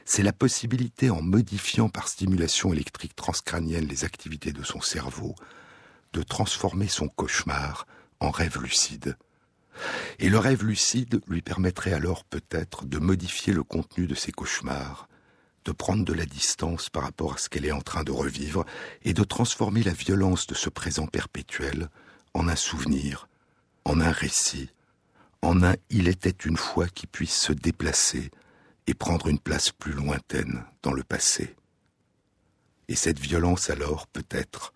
[0.09, 5.35] c'est la possibilité, en modifiant par stimulation électrique transcrânienne les activités de son cerveau,
[6.15, 7.87] de transformer son cauchemar
[8.19, 9.19] en rêve lucide.
[10.19, 15.11] Et le rêve lucide lui permettrait alors peut-être de modifier le contenu de ses cauchemars,
[15.67, 18.65] de prendre de la distance par rapport à ce qu'elle est en train de revivre
[19.03, 21.91] et de transformer la violence de ce présent perpétuel
[22.33, 23.29] en un souvenir,
[23.85, 24.71] en un récit,
[25.43, 28.31] en un il était une fois qui puisse se déplacer
[28.89, 31.55] et prendre une place plus lointaine dans le passé.
[32.89, 34.73] Et cette violence alors, peut-être,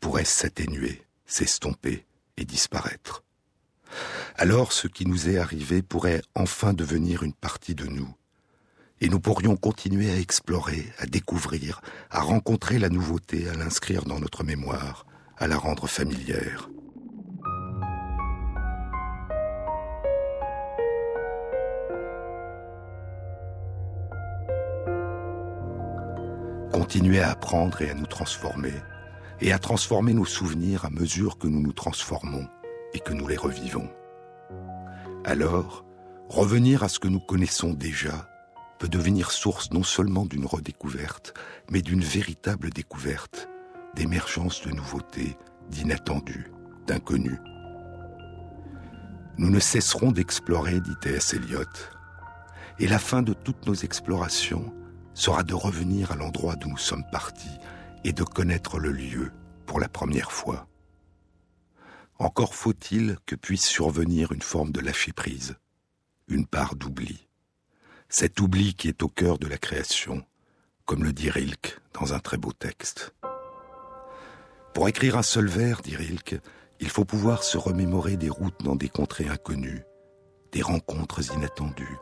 [0.00, 2.04] pourrait s'atténuer, s'estomper
[2.36, 3.24] et disparaître.
[4.36, 8.14] Alors ce qui nous est arrivé pourrait enfin devenir une partie de nous,
[9.00, 14.20] et nous pourrions continuer à explorer, à découvrir, à rencontrer la nouveauté, à l'inscrire dans
[14.20, 15.06] notre mémoire,
[15.38, 16.68] à la rendre familière.
[26.84, 28.74] Continuer à apprendre et à nous transformer,
[29.40, 32.46] et à transformer nos souvenirs à mesure que nous nous transformons
[32.92, 33.88] et que nous les revivons.
[35.24, 35.86] Alors,
[36.28, 38.28] revenir à ce que nous connaissons déjà,
[38.78, 41.32] peut devenir source non seulement d'une redécouverte,
[41.70, 43.48] mais d'une véritable découverte,
[43.94, 45.38] d'émergence de nouveautés,
[45.70, 46.52] d'inattendus,
[46.86, 47.40] d'inconnus.
[49.38, 51.32] Nous ne cesserons d'explorer, dit T.S.
[51.32, 51.64] Eliot,
[52.78, 54.70] et la fin de toutes nos explorations
[55.14, 57.58] sera de revenir à l'endroit d'où nous sommes partis
[58.04, 59.32] et de connaître le lieu
[59.66, 60.66] pour la première fois.
[62.18, 65.56] Encore faut-il que puisse survenir une forme de lâcher-prise,
[66.28, 67.26] une part d'oubli
[68.08, 70.24] cet oubli qui est au cœur de la création,
[70.84, 73.12] comme le dit Rilke dans un très beau texte.
[74.72, 76.40] Pour écrire un seul vers, dit Rilke,
[76.78, 79.82] il faut pouvoir se remémorer des routes dans des contrées inconnues,
[80.52, 81.96] des rencontres inattendues,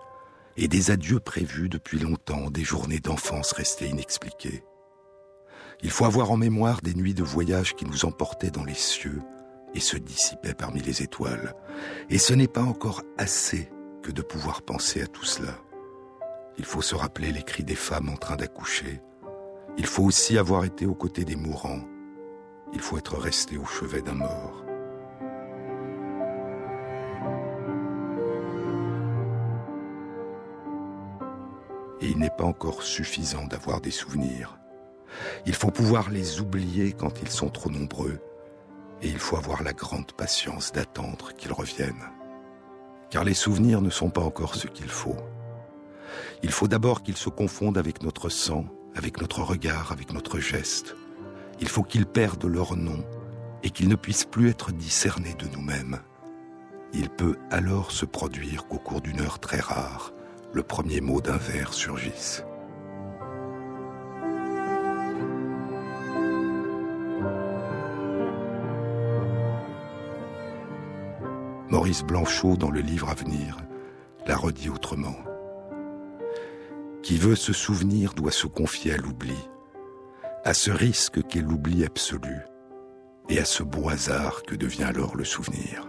[0.57, 4.65] et des adieux prévus depuis longtemps, des journées d'enfance restées inexpliquées.
[5.83, 9.21] Il faut avoir en mémoire des nuits de voyage qui nous emportaient dans les cieux
[9.75, 11.55] et se dissipaient parmi les étoiles.
[12.11, 13.71] Et ce n'est pas encore assez
[14.03, 15.59] que de pouvoir penser à tout cela.
[16.59, 19.01] Il faut se rappeler les cris des femmes en train d'accoucher.
[19.79, 21.83] Il faut aussi avoir été aux côtés des mourants.
[22.75, 24.65] Il faut être resté au chevet d'un mort.
[32.03, 34.59] Et il n'est pas encore suffisant d'avoir des souvenirs.
[35.47, 38.19] Il faut pouvoir les oublier quand ils sont trop nombreux.
[39.03, 42.11] Et il faut avoir la grande patience d'attendre qu'ils reviennent.
[43.11, 45.17] Car les souvenirs ne sont pas encore ce qu'il faut.
[46.43, 48.65] Il faut d'abord qu'ils se confondent avec notre sang,
[48.97, 50.97] avec notre regard, avec notre geste.
[51.61, 53.05] Il faut qu'ils perdent leur nom
[53.63, 56.01] et qu'ils ne puissent plus être discernés de nous-mêmes.
[56.93, 60.13] Il peut alors se produire qu'au cours d'une heure très rare,
[60.53, 62.45] le premier mot d'un vers surgisse.
[71.69, 73.57] Maurice Blanchot, dans le livre à venir,
[74.27, 75.17] la redit autrement.
[77.03, 79.39] Qui veut se souvenir doit se confier à l'oubli,
[80.45, 82.37] à ce risque qu'est l'oubli absolu,
[83.31, 85.89] et à ce beau hasard que devient alors le souvenir.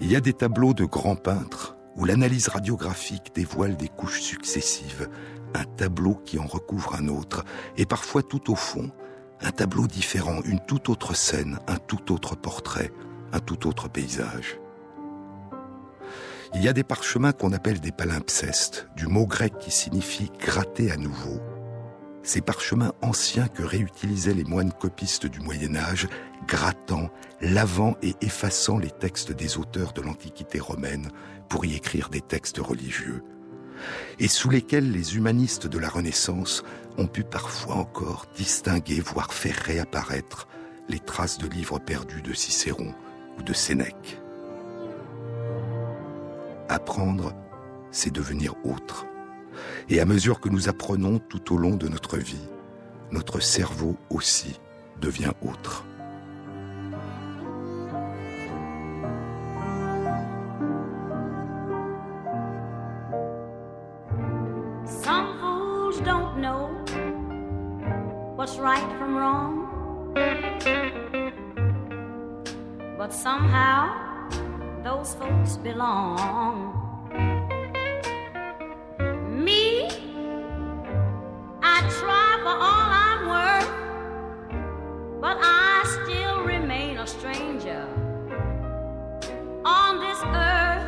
[0.00, 5.08] Il y a des tableaux de grands peintres où l'analyse radiographique dévoile des couches successives,
[5.54, 7.44] un tableau qui en recouvre un autre,
[7.76, 8.90] et parfois tout au fond,
[9.40, 12.92] un tableau différent, une toute autre scène, un tout autre portrait,
[13.32, 14.58] un tout autre paysage.
[16.54, 20.90] Il y a des parchemins qu'on appelle des palimpsestes, du mot grec qui signifie gratter
[20.90, 21.40] à nouveau.
[22.22, 26.06] Ces parchemins anciens que réutilisaient les moines copistes du Moyen Âge,
[26.46, 27.10] grattant,
[27.40, 31.10] lavant et effaçant les textes des auteurs de l'Antiquité romaine
[31.48, 33.22] pour y écrire des textes religieux,
[34.18, 36.62] et sous lesquels les humanistes de la Renaissance
[36.98, 40.46] ont pu parfois encore distinguer, voire faire réapparaître
[40.88, 42.94] les traces de livres perdus de Cicéron
[43.38, 44.20] ou de Sénèque.
[46.68, 47.32] Apprendre,
[47.90, 49.06] c'est devenir autre.
[49.88, 52.48] Et à mesure que nous apprenons tout au long de notre vie,
[53.10, 54.60] notre cerveau aussi
[55.00, 55.84] devient autre.
[73.12, 73.90] Somehow
[74.84, 76.79] those folks belong.
[81.98, 83.70] Try for all I'm worth,
[85.20, 87.84] but I still remain a stranger
[89.64, 90.86] on this earth.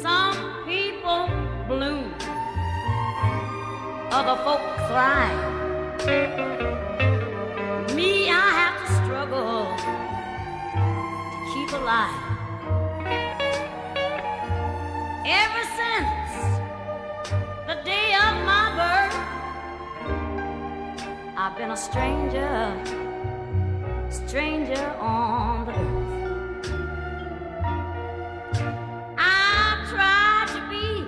[0.00, 1.28] Some people
[1.68, 2.14] bloom,
[4.10, 5.44] other folk thrive.
[7.94, 12.24] Me, I have to struggle to keep alive.
[15.26, 15.64] Ever
[21.58, 22.72] been a stranger,
[24.10, 26.70] stranger on the earth.
[29.18, 31.02] I've tried to be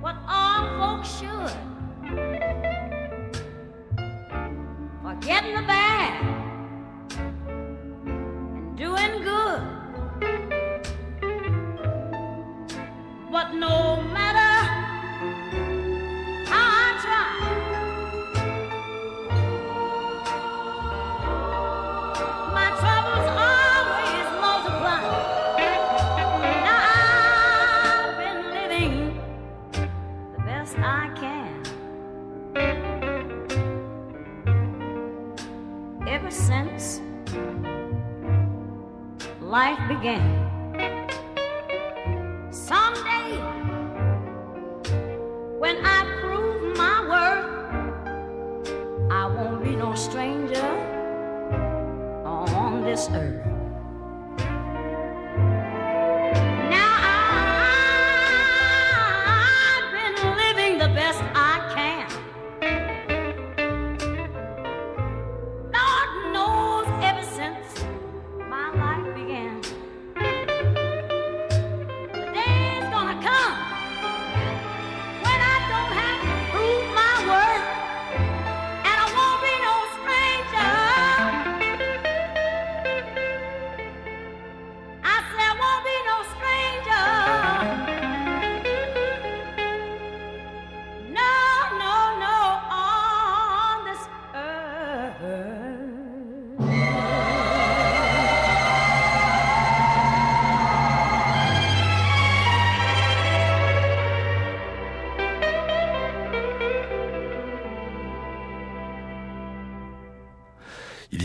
[0.00, 1.56] what all folks should.
[5.02, 6.29] Forgetting the bad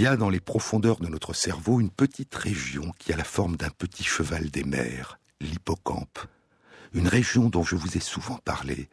[0.05, 3.69] a dans les profondeurs de notre cerveau une petite région qui a la forme d'un
[3.69, 6.19] petit cheval des mers, l'hippocampe.
[6.93, 8.89] Une région dont je vous ai souvent parlé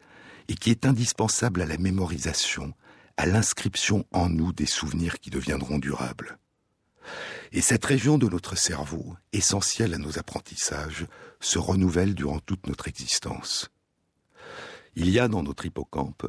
[0.47, 2.73] et qui est indispensable à la mémorisation,
[3.17, 6.37] à l'inscription en nous des souvenirs qui deviendront durables.
[7.51, 11.05] Et cette région de notre cerveau, essentielle à nos apprentissages,
[11.39, 13.69] se renouvelle durant toute notre existence.
[14.95, 16.27] Il y a dans notre hippocampe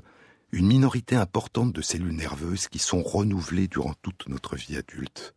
[0.55, 5.35] une minorité importante de cellules nerveuses qui sont renouvelées durant toute notre vie adulte.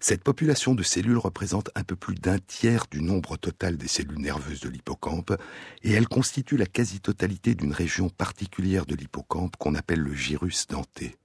[0.00, 4.18] Cette population de cellules représente un peu plus d'un tiers du nombre total des cellules
[4.18, 5.38] nerveuses de l'hippocampe
[5.82, 11.16] et elle constitue la quasi-totalité d'une région particulière de l'hippocampe qu'on appelle le gyrus denté.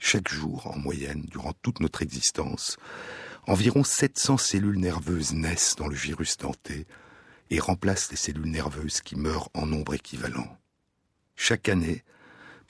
[0.00, 2.78] Chaque jour, en moyenne, durant toute notre existence,
[3.46, 6.86] environ 700 cellules nerveuses naissent dans le virus denté
[7.50, 10.58] et remplacent les cellules nerveuses qui meurent en nombre équivalent.
[11.36, 12.02] Chaque année,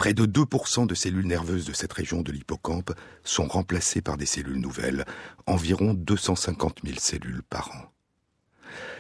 [0.01, 4.25] près de 2% de cellules nerveuses de cette région de l'hippocampe sont remplacées par des
[4.25, 5.05] cellules nouvelles,
[5.45, 7.93] environ 250 000 cellules par an.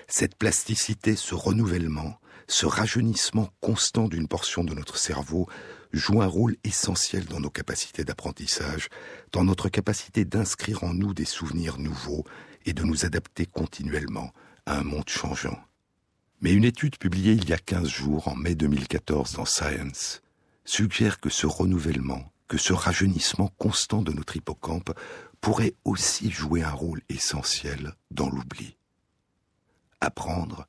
[0.08, 5.48] Cette plasticité, ce renouvellement, ce rajeunissement constant d'une portion de notre cerveau
[5.94, 8.90] joue un rôle essentiel dans nos capacités d'apprentissage,
[9.32, 12.26] dans notre capacité d'inscrire en nous des souvenirs nouveaux
[12.66, 14.34] et de nous adapter continuellement
[14.66, 15.58] à un monde changeant.
[16.42, 20.20] Mais une étude publiée il y a 15 jours, en mai 2014, dans Science,
[20.64, 24.92] suggère que ce renouvellement, que ce rajeunissement constant de notre hippocampe
[25.40, 28.76] pourrait aussi jouer un rôle essentiel dans l'oubli.
[30.00, 30.66] Apprendre,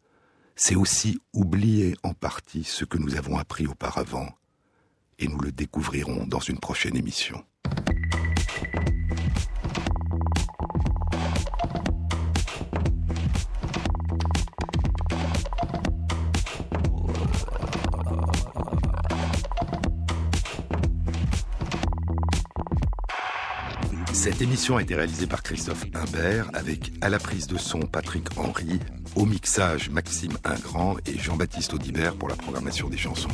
[0.55, 4.29] c'est aussi oublier en partie ce que nous avons appris auparavant,
[5.19, 7.43] et nous le découvrirons dans une prochaine émission.
[24.21, 28.27] Cette émission a été réalisée par Christophe Imbert avec à la prise de son Patrick
[28.37, 28.79] Henry,
[29.15, 33.31] au mixage Maxime Ingrand et Jean-Baptiste Audibert pour la programmation des chansons.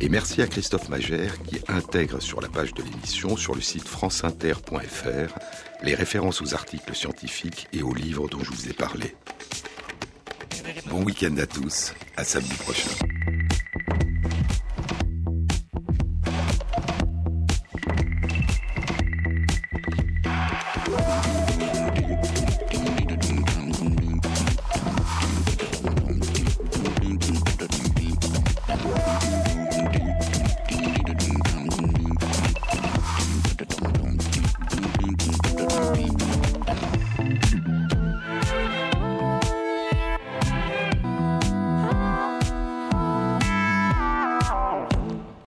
[0.00, 3.86] Et merci à Christophe Magère qui intègre sur la page de l'émission sur le site
[3.86, 5.38] franceinter.fr
[5.84, 9.14] les références aux articles scientifiques et aux livres dont je vous ai parlé.
[10.90, 12.90] Bon week-end à tous, à samedi prochain.